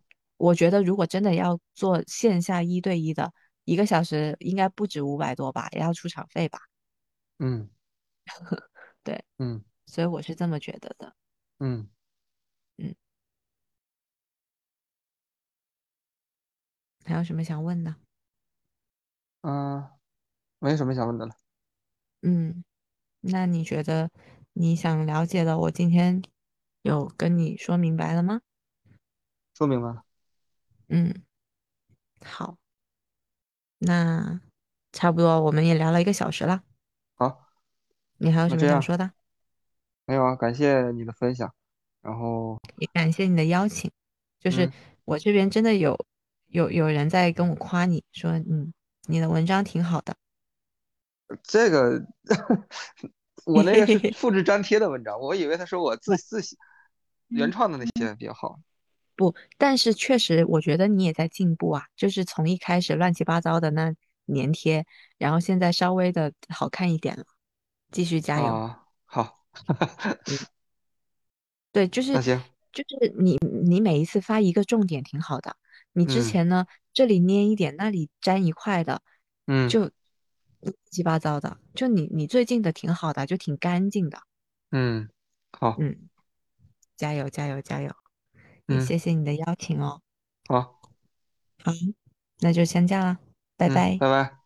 [0.43, 3.31] 我觉得如果真的要做线下一对一的，
[3.63, 6.59] 一个小时应该不止五百多吧，也要出场费吧？
[7.39, 7.69] 嗯
[9.03, 11.15] 对，嗯所以我是这么觉得的。
[11.59, 11.87] 嗯
[12.77, 12.93] 嗯，
[17.05, 17.95] 还有什么想问的？
[19.43, 19.87] 嗯，
[20.59, 21.31] 没什么想问的了，
[22.21, 22.65] 嗯，
[23.21, 24.11] 那你觉得
[24.51, 26.21] 你想了解的，我今天
[26.81, 28.41] 有跟你说明白了吗？
[29.53, 30.03] 说明白了。
[30.95, 31.23] 嗯，
[32.23, 32.55] 好，
[33.79, 34.39] 那
[34.91, 36.61] 差不多我们也聊了一个小时了，
[37.15, 37.49] 好，
[38.17, 39.11] 你还有什么想说的？
[40.05, 41.51] 没有啊，感谢你的分享。
[42.03, 43.89] 然后也感谢你的邀请，
[44.39, 44.73] 就是嗯，
[45.05, 45.97] 我这边真的有
[46.49, 48.71] 有有人在跟我夸你说，嗯，
[49.07, 50.15] 你的文章挺好的，
[51.41, 52.05] 这个
[53.45, 56.55] 我那个是 复制粘贴的文章，我以为他说我自自写
[57.29, 58.59] 原创的那些比较好。
[59.15, 63.93] 不，但是确实我觉得你也在进步啊，就是从一开始乱七八糟的那
[64.27, 64.85] 粘贴，
[65.17, 67.25] 然后现在稍微的好看一点了，
[67.91, 68.45] 继续加油。
[68.45, 69.45] 啊，好，
[70.27, 70.37] 嗯。
[71.73, 72.13] 对，就是
[72.71, 75.57] 就是你你每一次发一个重点挺好的，
[75.93, 76.23] 你之嗯。
[76.23, 79.01] 前呢这里粘一点，那里粘一块的，
[79.47, 79.67] 嗯。
[79.67, 79.79] 就
[80.61, 84.21] 乱七八糟的，就你你最近的挺好的，就挺干净的，
[84.71, 85.09] 嗯，
[85.51, 86.09] 好，嗯，
[86.95, 87.91] 加油加油加油，
[88.67, 90.01] 也嗯谢谢你的邀请哦，
[90.47, 90.79] 好，
[91.63, 91.71] 好，
[92.39, 93.19] 那就先这样了，
[93.57, 93.97] 拜嗯，拜。
[93.97, 94.42] 拜拜。